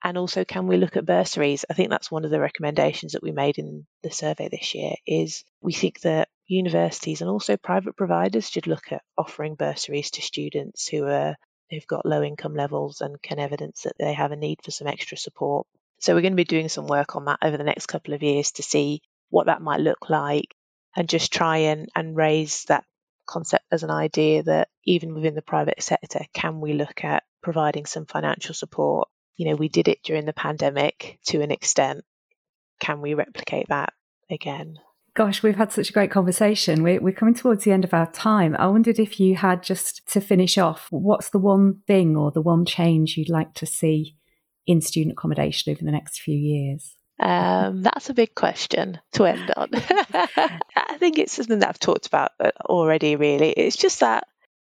And 0.04 0.16
also 0.16 0.44
can 0.44 0.68
we 0.68 0.76
look 0.76 0.96
at 0.96 1.06
bursaries? 1.06 1.64
I 1.68 1.74
think 1.74 1.90
that's 1.90 2.10
one 2.10 2.24
of 2.24 2.30
the 2.30 2.40
recommendations 2.40 3.12
that 3.12 3.22
we 3.22 3.32
made 3.32 3.58
in 3.58 3.86
the 4.02 4.10
survey 4.10 4.48
this 4.48 4.74
year 4.74 4.94
is 5.06 5.42
we 5.60 5.72
think 5.72 6.00
that 6.00 6.28
universities 6.46 7.20
and 7.20 7.30
also 7.30 7.56
private 7.56 7.96
providers 7.96 8.48
should 8.48 8.68
look 8.68 8.92
at 8.92 9.02
offering 9.18 9.56
bursaries 9.56 10.12
to 10.12 10.22
students 10.22 10.86
who 10.86 11.04
are 11.06 11.36
who've 11.70 11.86
got 11.86 12.06
low 12.06 12.22
income 12.22 12.54
levels 12.54 13.00
and 13.00 13.20
can 13.20 13.38
evidence 13.38 13.82
that 13.82 13.94
they 13.98 14.12
have 14.12 14.32
a 14.32 14.36
need 14.36 14.60
for 14.62 14.70
some 14.70 14.86
extra 14.86 15.16
support. 15.16 15.66
So 15.98 16.14
we're 16.14 16.22
going 16.22 16.32
to 16.32 16.36
be 16.36 16.44
doing 16.44 16.68
some 16.68 16.86
work 16.86 17.16
on 17.16 17.24
that 17.24 17.38
over 17.42 17.56
the 17.56 17.64
next 17.64 17.86
couple 17.86 18.14
of 18.14 18.22
years 18.22 18.52
to 18.52 18.62
see 18.62 19.02
what 19.30 19.46
that 19.46 19.62
might 19.62 19.80
look 19.80 20.08
like 20.08 20.54
and 20.94 21.08
just 21.08 21.32
try 21.32 21.58
and, 21.58 21.88
and 21.94 22.16
raise 22.16 22.64
that 22.64 22.84
concept 23.26 23.64
as 23.72 23.82
an 23.82 23.90
idea 23.90 24.42
that 24.44 24.68
even 24.84 25.14
within 25.14 25.34
the 25.34 25.42
private 25.42 25.82
sector, 25.82 26.20
can 26.32 26.60
we 26.60 26.74
look 26.74 27.04
at 27.04 27.24
providing 27.42 27.86
some 27.86 28.06
financial 28.06 28.54
support? 28.54 29.08
You 29.36 29.48
know, 29.50 29.56
we 29.56 29.68
did 29.68 29.88
it 29.88 30.02
during 30.02 30.24
the 30.24 30.32
pandemic 30.32 31.18
to 31.26 31.42
an 31.42 31.50
extent. 31.50 32.04
Can 32.80 33.00
we 33.00 33.14
replicate 33.14 33.68
that 33.68 33.92
again? 34.30 34.78
Gosh, 35.16 35.42
we've 35.42 35.56
had 35.56 35.72
such 35.72 35.88
a 35.88 35.92
great 35.94 36.10
conversation. 36.10 36.82
We're, 36.82 37.00
we're 37.00 37.14
coming 37.14 37.32
towards 37.32 37.64
the 37.64 37.72
end 37.72 37.84
of 37.84 37.94
our 37.94 38.04
time. 38.12 38.54
I 38.58 38.66
wondered 38.66 38.98
if 38.98 39.18
you 39.18 39.34
had 39.34 39.62
just 39.62 40.06
to 40.08 40.20
finish 40.20 40.58
off, 40.58 40.88
what's 40.90 41.30
the 41.30 41.38
one 41.38 41.80
thing 41.86 42.18
or 42.18 42.30
the 42.30 42.42
one 42.42 42.66
change 42.66 43.16
you'd 43.16 43.30
like 43.30 43.54
to 43.54 43.64
see 43.64 44.14
in 44.66 44.82
student 44.82 45.14
accommodation 45.14 45.72
over 45.72 45.82
the 45.82 45.90
next 45.90 46.20
few 46.20 46.36
years? 46.36 46.96
Um, 47.18 47.82
that's 47.82 48.10
a 48.10 48.14
big 48.14 48.34
question 48.34 49.00
to 49.12 49.24
end 49.24 49.50
on. 49.56 49.70
I 49.74 50.96
think 50.98 51.18
it's 51.18 51.32
something 51.32 51.60
that 51.60 51.70
I've 51.70 51.78
talked 51.78 52.06
about 52.06 52.32
uh, 52.38 52.50
already, 52.66 53.16
really. 53.16 53.52
It's 53.52 53.76
just 53.76 54.00
that 54.00 54.24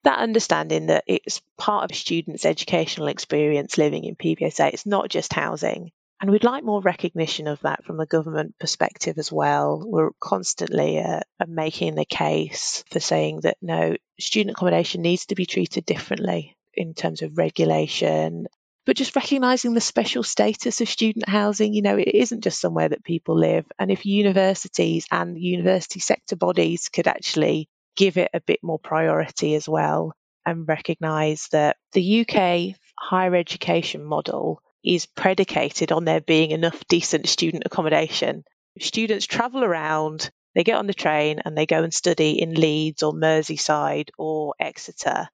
that 0.06 0.20
understanding 0.20 0.86
that 0.86 1.04
it's 1.08 1.42
part 1.58 1.84
of 1.84 1.92
a 1.92 2.00
student's 2.00 2.46
educational 2.46 3.10
experience 3.10 3.78
living 3.78 4.06
in 4.06 4.16
PBSA. 4.16 4.72
It's 4.72 4.86
not 4.86 5.10
just 5.10 5.34
housing. 5.34 5.92
And 6.20 6.32
we'd 6.32 6.44
like 6.44 6.64
more 6.64 6.82
recognition 6.82 7.48
of 7.48 7.60
that 7.62 7.84
from 7.86 8.00
a 8.00 8.06
government 8.08 8.56
perspective 8.60 9.20
as 9.20 9.32
well. 9.32 9.84
We're 9.86 10.10
constantly 10.20 11.00
uh, 11.00 11.20
making 11.48 11.94
the 11.96 12.06
case 12.06 12.84
for 12.90 13.00
saying 13.00 13.42
that 13.42 13.58
no, 13.62 13.96
student 14.20 14.56
accommodation 14.56 15.04
needs 15.04 15.28
to 15.28 15.36
be 15.36 15.46
treated 15.46 15.86
differently 15.86 16.56
in 16.74 16.96
terms 16.96 17.22
of 17.22 17.38
regulation, 17.38 18.48
but 18.86 18.96
just 18.96 19.16
recognizing 19.16 19.74
the 19.74 19.82
special 19.82 20.24
status 20.24 20.82
of 20.82 20.90
student 20.90 21.30
housing. 21.30 21.74
You 21.74 21.84
know, 21.84 21.98
it 21.98 22.16
isn't 22.16 22.44
just 22.44 22.62
somewhere 22.62 22.90
that 22.90 23.04
people 23.04 23.38
live. 23.38 23.66
And 23.78 23.92
if 23.92 24.06
universities 24.06 25.06
and 25.12 25.38
university 25.38 26.00
sector 26.00 26.36
bodies 26.36 26.90
could 26.90 27.08
actually 27.08 27.70
give 27.96 28.18
it 28.18 28.32
a 28.34 28.42
bit 28.42 28.60
more 28.64 28.80
priority 28.80 29.54
as 29.56 29.70
well 29.70 30.14
and 30.46 30.68
recognize 30.68 31.48
that 31.52 31.78
the 31.92 32.22
UK 32.22 32.76
higher 32.98 33.36
education 33.36 34.04
model 34.04 34.62
is 34.96 35.06
predicated 35.06 35.92
on 35.92 36.06
there 36.06 36.22
being 36.22 36.52
enough 36.52 36.88
decent 36.88 37.28
student 37.28 37.64
accommodation. 37.66 38.44
Students 38.80 39.26
travel 39.26 39.64
around, 39.64 40.30
they 40.56 40.64
get 40.64 40.78
on 40.78 40.88
the 40.88 40.94
train 40.94 41.42
and 41.44 41.58
they 41.58 41.66
go 41.66 41.84
and 41.84 41.94
study 41.94 42.42
in 42.42 42.54
Leeds 42.54 43.04
or 43.04 43.14
Merseyside 43.14 44.10
or 44.18 44.54
Exeter 44.60 45.28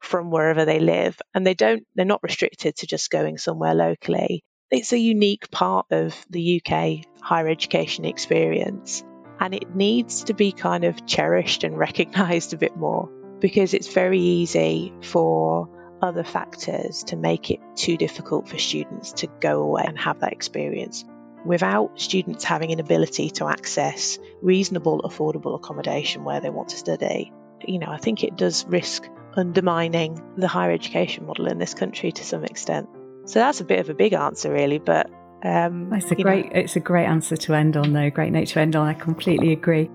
from 0.00 0.30
wherever 0.30 0.64
they 0.64 0.80
live 0.80 1.20
and 1.32 1.46
they 1.46 1.54
don't 1.54 1.86
they're 1.94 2.04
not 2.04 2.22
restricted 2.24 2.76
to 2.76 2.86
just 2.86 3.10
going 3.10 3.38
somewhere 3.38 3.74
locally. 3.74 4.42
It's 4.70 4.92
a 4.92 4.98
unique 4.98 5.50
part 5.50 5.86
of 5.90 6.16
the 6.28 6.60
UK 6.60 7.04
higher 7.20 7.48
education 7.48 8.04
experience 8.04 9.04
and 9.38 9.54
it 9.54 9.76
needs 9.76 10.24
to 10.24 10.34
be 10.34 10.50
kind 10.50 10.84
of 10.84 11.06
cherished 11.06 11.62
and 11.62 11.78
recognized 11.86 12.52
a 12.52 12.58
bit 12.58 12.76
more 12.76 13.08
because 13.40 13.74
it's 13.74 13.92
very 13.92 14.20
easy 14.20 14.92
for 15.02 15.68
other 16.02 16.24
factors 16.24 17.04
to 17.04 17.16
make 17.16 17.50
it 17.50 17.60
too 17.76 17.96
difficult 17.96 18.48
for 18.48 18.58
students 18.58 19.12
to 19.12 19.28
go 19.40 19.62
away 19.62 19.84
and 19.86 19.98
have 19.98 20.20
that 20.20 20.32
experience. 20.32 21.04
Without 21.44 21.98
students 22.00 22.44
having 22.44 22.72
an 22.72 22.80
ability 22.80 23.30
to 23.30 23.46
access 23.46 24.18
reasonable, 24.42 25.02
affordable 25.02 25.54
accommodation 25.54 26.24
where 26.24 26.40
they 26.40 26.50
want 26.50 26.68
to 26.70 26.76
study, 26.76 27.32
you 27.66 27.78
know, 27.78 27.88
I 27.88 27.98
think 27.98 28.22
it 28.22 28.36
does 28.36 28.64
risk 28.66 29.08
undermining 29.34 30.20
the 30.36 30.48
higher 30.48 30.72
education 30.72 31.26
model 31.26 31.46
in 31.46 31.58
this 31.58 31.74
country 31.74 32.12
to 32.12 32.24
some 32.24 32.44
extent. 32.44 32.88
So 33.24 33.38
that's 33.38 33.60
a 33.60 33.64
bit 33.64 33.80
of 33.80 33.88
a 33.88 33.94
big 33.94 34.12
answer, 34.12 34.52
really, 34.52 34.78
but 34.78 35.08
um, 35.44 35.92
it's 35.92 36.10
a 36.10 36.14
great 36.16 36.46
know. 36.46 36.60
it's 36.60 36.76
a 36.76 36.80
great 36.80 37.06
answer 37.06 37.36
to 37.36 37.54
end 37.54 37.76
on, 37.76 37.92
though. 37.92 38.10
Great 38.10 38.32
note 38.32 38.48
to 38.48 38.60
end 38.60 38.76
on. 38.76 38.86
I 38.86 38.94
completely 38.94 39.52
agree. 39.52 39.90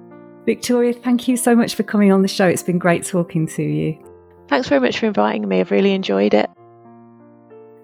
Victoria, 0.45 0.93
thank 0.93 1.27
you 1.27 1.37
so 1.37 1.55
much 1.55 1.75
for 1.75 1.83
coming 1.83 2.11
on 2.11 2.21
the 2.21 2.27
show. 2.27 2.47
It's 2.47 2.63
been 2.63 2.79
great 2.79 3.05
talking 3.05 3.47
to 3.47 3.63
you. 3.63 4.06
Thanks 4.47 4.69
very 4.69 4.81
much 4.81 4.99
for 4.99 5.07
inviting 5.07 5.47
me. 5.47 5.59
I've 5.59 5.71
really 5.71 5.93
enjoyed 5.93 6.33
it. 6.33 6.49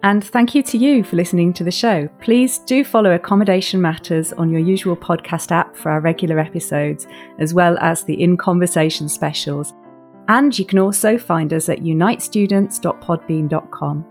And 0.04 0.24
thank 0.24 0.54
you 0.54 0.62
to 0.64 0.78
you 0.78 1.04
for 1.04 1.16
listening 1.16 1.54
to 1.54 1.64
the 1.64 1.72
show. 1.72 2.10
Please 2.20 2.58
do 2.60 2.84
follow 2.84 3.16
Accommodation 3.16 3.82
Matters 3.82 4.34
on 4.34 4.50
your 4.50 4.60
usual 4.60 4.98
podcast 4.98 5.52
app 5.52 5.78
for 5.78 5.92
our 5.92 6.02
regular 6.02 6.40
episodes, 6.40 7.08
as 7.40 7.54
well 7.54 7.78
as 7.80 8.04
the 8.04 8.22
In 8.22 8.36
Conversation 8.36 9.08
specials. 9.08 9.74
And 10.28 10.60
you 10.60 10.66
can 10.66 10.80
also 10.80 11.18
find 11.18 11.54
us 11.54 11.70
at 11.70 11.80
unitestudents.podbean.com. 11.80 14.06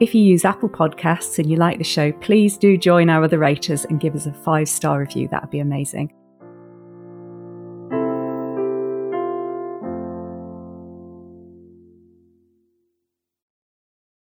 If 0.00 0.14
you 0.14 0.22
use 0.22 0.44
Apple 0.44 0.68
Podcasts 0.68 1.38
and 1.38 1.48
you 1.48 1.56
like 1.56 1.78
the 1.78 1.84
show, 1.84 2.10
please 2.10 2.56
do 2.56 2.76
join 2.76 3.08
our 3.08 3.22
other 3.22 3.38
raters 3.38 3.84
and 3.84 4.00
give 4.00 4.16
us 4.16 4.26
a 4.26 4.32
five 4.32 4.68
star 4.68 4.98
review. 4.98 5.28
That 5.28 5.42
would 5.42 5.50
be 5.50 5.60
amazing. 5.60 6.12